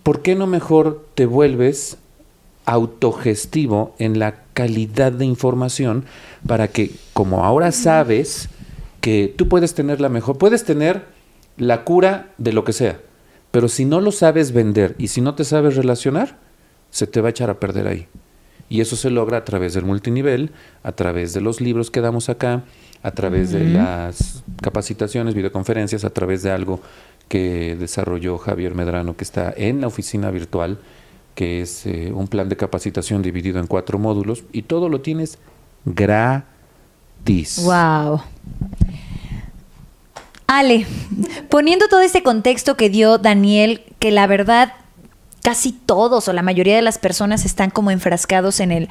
¿por 0.02 0.22
qué 0.22 0.34
no 0.34 0.46
mejor 0.46 1.06
te 1.14 1.26
vuelves 1.26 1.96
autogestivo 2.64 3.94
en 3.98 4.18
la 4.18 4.34
calidad 4.54 5.12
de 5.12 5.24
información 5.24 6.04
para 6.46 6.68
que, 6.68 6.90
como 7.12 7.44
ahora 7.44 7.72
sabes 7.72 8.48
que 9.00 9.32
tú 9.36 9.48
puedes 9.48 9.74
tener 9.74 10.00
la 10.00 10.08
mejor, 10.08 10.38
puedes 10.38 10.64
tener 10.64 11.04
la 11.60 11.84
cura 11.84 12.32
de 12.38 12.52
lo 12.54 12.64
que 12.64 12.72
sea, 12.72 13.00
pero 13.50 13.68
si 13.68 13.84
no 13.84 14.00
lo 14.00 14.12
sabes 14.12 14.52
vender 14.52 14.96
y 14.98 15.08
si 15.08 15.20
no 15.20 15.34
te 15.34 15.44
sabes 15.44 15.76
relacionar, 15.76 16.38
se 16.90 17.06
te 17.06 17.20
va 17.20 17.28
a 17.28 17.30
echar 17.30 17.50
a 17.50 17.60
perder 17.60 17.86
ahí. 17.86 18.08
Y 18.70 18.80
eso 18.80 18.96
se 18.96 19.10
logra 19.10 19.38
a 19.38 19.44
través 19.44 19.74
del 19.74 19.84
multinivel, 19.84 20.52
a 20.82 20.92
través 20.92 21.34
de 21.34 21.42
los 21.42 21.60
libros 21.60 21.90
que 21.90 22.00
damos 22.00 22.30
acá, 22.30 22.64
a 23.02 23.10
través 23.10 23.50
de 23.50 23.64
las 23.64 24.42
capacitaciones, 24.62 25.34
videoconferencias, 25.34 26.04
a 26.04 26.10
través 26.10 26.42
de 26.42 26.50
algo 26.50 26.80
que 27.28 27.76
desarrolló 27.78 28.38
Javier 28.38 28.74
Medrano, 28.74 29.16
que 29.16 29.24
está 29.24 29.52
en 29.54 29.82
la 29.82 29.86
oficina 29.86 30.30
virtual, 30.30 30.78
que 31.34 31.60
es 31.60 31.84
eh, 31.86 32.10
un 32.14 32.28
plan 32.28 32.48
de 32.48 32.56
capacitación 32.56 33.22
dividido 33.22 33.60
en 33.60 33.66
cuatro 33.66 33.98
módulos, 33.98 34.44
y 34.52 34.62
todo 34.62 34.88
lo 34.88 35.00
tienes 35.00 35.38
gratis. 35.84 37.62
¡Wow! 37.64 38.22
Ale, 40.52 40.84
poniendo 41.48 41.86
todo 41.86 42.00
este 42.00 42.24
contexto 42.24 42.76
que 42.76 42.90
dio 42.90 43.18
Daniel, 43.18 43.84
que 44.00 44.10
la 44.10 44.26
verdad 44.26 44.72
casi 45.44 45.70
todos 45.70 46.26
o 46.26 46.32
la 46.32 46.42
mayoría 46.42 46.74
de 46.74 46.82
las 46.82 46.98
personas 46.98 47.44
están 47.44 47.70
como 47.70 47.92
enfrascados 47.92 48.58
en 48.58 48.72
el, 48.72 48.88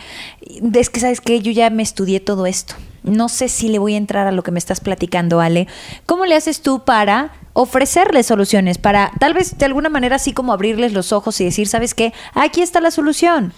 es 0.73 0.89
que 0.89 1.01
sabes 1.01 1.19
que 1.19 1.41
yo 1.41 1.51
ya 1.51 1.69
me 1.69 1.83
estudié 1.83 2.21
todo 2.21 2.45
esto. 2.45 2.75
No 3.03 3.27
sé 3.27 3.49
si 3.49 3.67
le 3.67 3.77
voy 3.77 3.95
a 3.95 3.97
entrar 3.97 4.25
a 4.25 4.31
lo 4.31 4.41
que 4.41 4.51
me 4.51 4.57
estás 4.57 4.79
platicando, 4.79 5.41
Ale. 5.41 5.67
¿Cómo 6.05 6.25
le 6.25 6.35
haces 6.35 6.61
tú 6.61 6.85
para 6.85 7.33
ofrecerles 7.51 8.27
soluciones, 8.27 8.77
para 8.77 9.11
tal 9.19 9.33
vez 9.33 9.57
de 9.57 9.65
alguna 9.65 9.89
manera 9.89 10.15
así 10.15 10.31
como 10.31 10.53
abrirles 10.53 10.93
los 10.93 11.11
ojos 11.11 11.41
y 11.41 11.43
decir, 11.43 11.67
¿sabes 11.67 11.93
qué? 11.93 12.13
Aquí 12.35 12.61
está 12.61 12.79
la 12.79 12.89
solución. 12.89 13.51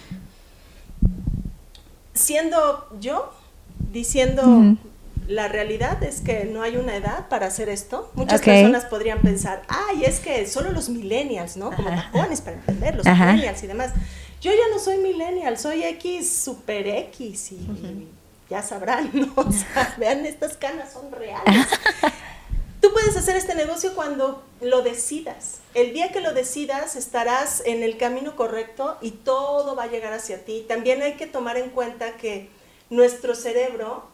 Siendo 2.14 2.88
yo, 3.00 3.32
diciendo, 3.92 4.76
la 5.28 5.48
realidad 5.48 6.02
es 6.02 6.20
que 6.20 6.44
no 6.44 6.62
hay 6.62 6.76
una 6.76 6.96
edad 6.96 7.28
para 7.28 7.46
hacer 7.46 7.68
esto. 7.68 8.10
Muchas 8.14 8.40
personas 8.40 8.84
podrían 8.86 9.20
pensar, 9.20 9.62
ay, 9.68 10.04
es 10.04 10.20
que 10.20 10.46
solo 10.46 10.70
los 10.72 10.88
millennials, 10.88 11.56
¿no? 11.56 11.70
Como 11.70 11.88
para 11.88 12.56
entender, 12.56 12.96
los 12.96 13.06
millennials 13.06 13.62
y 13.62 13.66
demás. 13.66 13.92
Yo 14.40 14.50
ya 14.50 14.68
no 14.72 14.80
soy 14.80 14.98
millennial, 14.98 15.56
soy 15.56 15.84
X, 15.84 16.28
super 16.44 16.86
X 16.86 17.52
y, 17.52 18.08
ya 18.50 18.62
sabrán, 18.62 19.10
¿no? 19.12 19.32
O 19.36 19.52
sea, 19.52 19.94
vean, 19.98 20.26
estas 20.26 20.56
canas 20.56 20.92
son 20.92 21.12
reales. 21.12 21.66
Tú 22.80 22.92
puedes 22.92 23.16
hacer 23.16 23.36
este 23.36 23.54
negocio 23.54 23.94
cuando 23.94 24.42
lo 24.60 24.82
decidas. 24.82 25.60
El 25.72 25.92
día 25.92 26.10
que 26.10 26.20
lo 26.20 26.34
decidas 26.34 26.96
estarás 26.96 27.62
en 27.64 27.84
el 27.84 27.96
camino 27.96 28.34
correcto 28.34 28.98
y 29.00 29.12
todo 29.12 29.76
va 29.76 29.84
a 29.84 29.86
llegar 29.86 30.12
hacia 30.12 30.44
ti. 30.44 30.64
También 30.66 31.00
hay 31.00 31.14
que 31.14 31.28
tomar 31.28 31.56
en 31.56 31.70
cuenta 31.70 32.16
que 32.16 32.50
nuestro 32.90 33.36
cerebro 33.36 34.11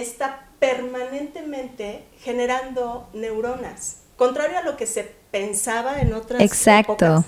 está 0.00 0.48
permanentemente 0.58 2.04
generando 2.20 3.08
neuronas, 3.12 3.98
contrario 4.16 4.58
a 4.58 4.62
lo 4.62 4.76
que 4.76 4.86
se 4.86 5.04
pensaba 5.30 6.00
en 6.00 6.14
otras 6.14 6.40
Exacto. 6.40 7.24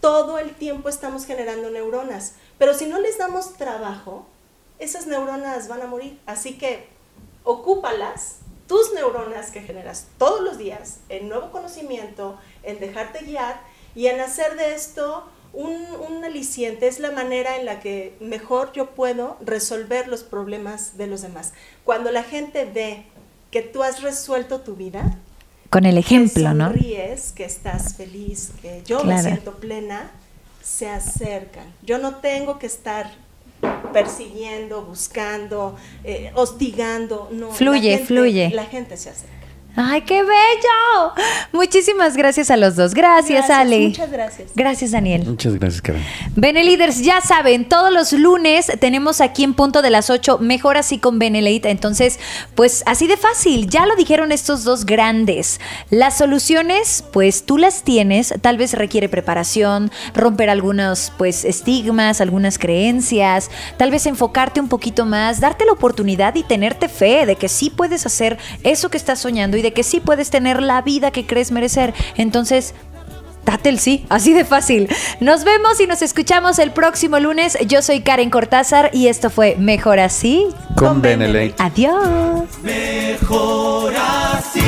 todo 0.00 0.38
el 0.38 0.54
tiempo 0.54 0.88
estamos 0.88 1.24
generando 1.24 1.70
neuronas, 1.70 2.34
pero 2.58 2.74
si 2.74 2.86
no 2.86 3.00
les 3.00 3.18
damos 3.18 3.54
trabajo, 3.54 4.26
esas 4.78 5.06
neuronas 5.06 5.68
van 5.68 5.82
a 5.82 5.86
morir. 5.86 6.20
Así 6.26 6.58
que 6.58 6.88
ocúpalas, 7.44 8.38
tus 8.66 8.92
neuronas 8.94 9.50
que 9.50 9.62
generas 9.62 10.06
todos 10.18 10.40
los 10.42 10.58
días, 10.58 11.00
en 11.08 11.28
nuevo 11.28 11.50
conocimiento, 11.50 12.38
en 12.62 12.80
dejarte 12.80 13.24
guiar 13.24 13.60
y 13.94 14.06
en 14.06 14.20
hacer 14.20 14.56
de 14.56 14.74
esto 14.74 15.24
un, 15.52 15.86
un, 16.08 16.24
aliciente, 16.24 16.88
es 16.88 16.98
la 16.98 17.10
manera 17.10 17.56
en 17.56 17.66
la 17.66 17.80
que 17.80 18.14
mejor 18.20 18.72
yo 18.72 18.90
puedo 18.90 19.36
resolver 19.44 20.08
los 20.08 20.22
problemas 20.22 20.96
de 20.96 21.06
los 21.06 21.22
demás. 21.22 21.52
Cuando 21.84 22.10
la 22.10 22.22
gente 22.22 22.64
ve 22.64 23.04
que 23.50 23.62
tú 23.62 23.82
has 23.82 24.02
resuelto 24.02 24.60
tu 24.60 24.76
vida, 24.76 25.18
con 25.68 25.86
el 25.86 25.96
ejemplo, 25.96 26.50
que 26.50 26.54
¿no? 26.54 26.72
que 26.72 27.44
estás 27.44 27.94
feliz, 27.96 28.52
que 28.60 28.82
yo 28.84 29.04
me 29.04 29.20
siento 29.22 29.56
plena, 29.56 30.10
se 30.62 30.88
acercan. 30.88 31.64
Yo 31.82 31.98
no 31.98 32.16
tengo 32.16 32.58
que 32.58 32.66
estar 32.66 33.10
persiguiendo, 33.92 34.82
buscando, 34.82 35.76
eh, 36.04 36.30
hostigando, 36.34 37.28
no. 37.32 37.50
Fluye, 37.52 37.98
fluye. 37.98 38.50
La 38.50 38.66
gente 38.66 38.96
se 38.96 39.10
acerca. 39.10 39.41
¡Ay, 39.74 40.02
qué 40.02 40.22
bello! 40.22 41.14
Muchísimas 41.52 42.14
gracias 42.14 42.50
a 42.50 42.58
los 42.58 42.76
dos. 42.76 42.92
Gracias, 42.92 43.48
Ale. 43.48 43.88
Muchas 43.88 44.10
gracias. 44.10 44.50
Gracias, 44.54 44.90
Daniel. 44.90 45.24
Muchas 45.24 45.54
gracias, 45.54 45.80
Karen. 45.80 46.04
Bene 46.36 46.62
Leaders, 46.62 47.00
ya 47.00 47.22
saben, 47.22 47.66
todos 47.66 47.90
los 47.90 48.12
lunes 48.12 48.70
tenemos 48.80 49.22
aquí 49.22 49.44
en 49.44 49.54
punto 49.54 49.80
de 49.80 49.88
las 49.88 50.10
8, 50.10 50.38
mejor 50.40 50.76
así 50.76 50.98
con 50.98 51.18
Benelite. 51.18 51.70
Entonces, 51.70 52.18
pues 52.54 52.82
así 52.84 53.06
de 53.06 53.16
fácil, 53.16 53.70
ya 53.70 53.86
lo 53.86 53.96
dijeron 53.96 54.30
estos 54.30 54.64
dos 54.64 54.84
grandes. 54.84 55.58
Las 55.88 56.18
soluciones, 56.18 57.02
pues 57.10 57.46
tú 57.46 57.56
las 57.56 57.82
tienes, 57.82 58.34
tal 58.42 58.58
vez 58.58 58.74
requiere 58.74 59.08
preparación, 59.08 59.90
romper 60.14 60.50
algunos 60.50 61.12
pues 61.16 61.46
estigmas, 61.46 62.20
algunas 62.20 62.58
creencias, 62.58 63.50
tal 63.78 63.90
vez 63.90 64.04
enfocarte 64.04 64.60
un 64.60 64.68
poquito 64.68 65.06
más, 65.06 65.40
darte 65.40 65.64
la 65.64 65.72
oportunidad 65.72 66.34
y 66.34 66.42
tenerte 66.42 66.90
fe 66.90 67.24
de 67.24 67.36
que 67.36 67.48
sí 67.48 67.70
puedes 67.70 68.04
hacer 68.04 68.38
eso 68.64 68.90
que 68.90 68.98
estás 68.98 69.18
soñando 69.18 69.56
y 69.56 69.61
de 69.62 69.72
que 69.72 69.82
sí 69.82 70.00
puedes 70.00 70.30
tener 70.30 70.62
la 70.62 70.82
vida 70.82 71.10
que 71.10 71.26
crees 71.26 71.52
merecer. 71.52 71.94
Entonces, 72.16 72.74
date 73.44 73.68
el 73.68 73.78
sí, 73.78 74.04
así 74.08 74.32
de 74.32 74.44
fácil. 74.44 74.88
Nos 75.20 75.44
vemos 75.44 75.80
y 75.80 75.86
nos 75.86 76.02
escuchamos 76.02 76.58
el 76.58 76.72
próximo 76.72 77.18
lunes. 77.18 77.58
Yo 77.66 77.82
soy 77.82 78.00
Karen 78.00 78.30
Cortázar 78.30 78.90
y 78.92 79.08
esto 79.08 79.30
fue 79.30 79.56
Mejor 79.58 79.98
así 79.98 80.48
con, 80.76 80.88
con 80.88 81.02
Benelete. 81.02 81.54
Adiós. 81.58 82.48
Mejor 82.62 83.94
así. 83.96 84.60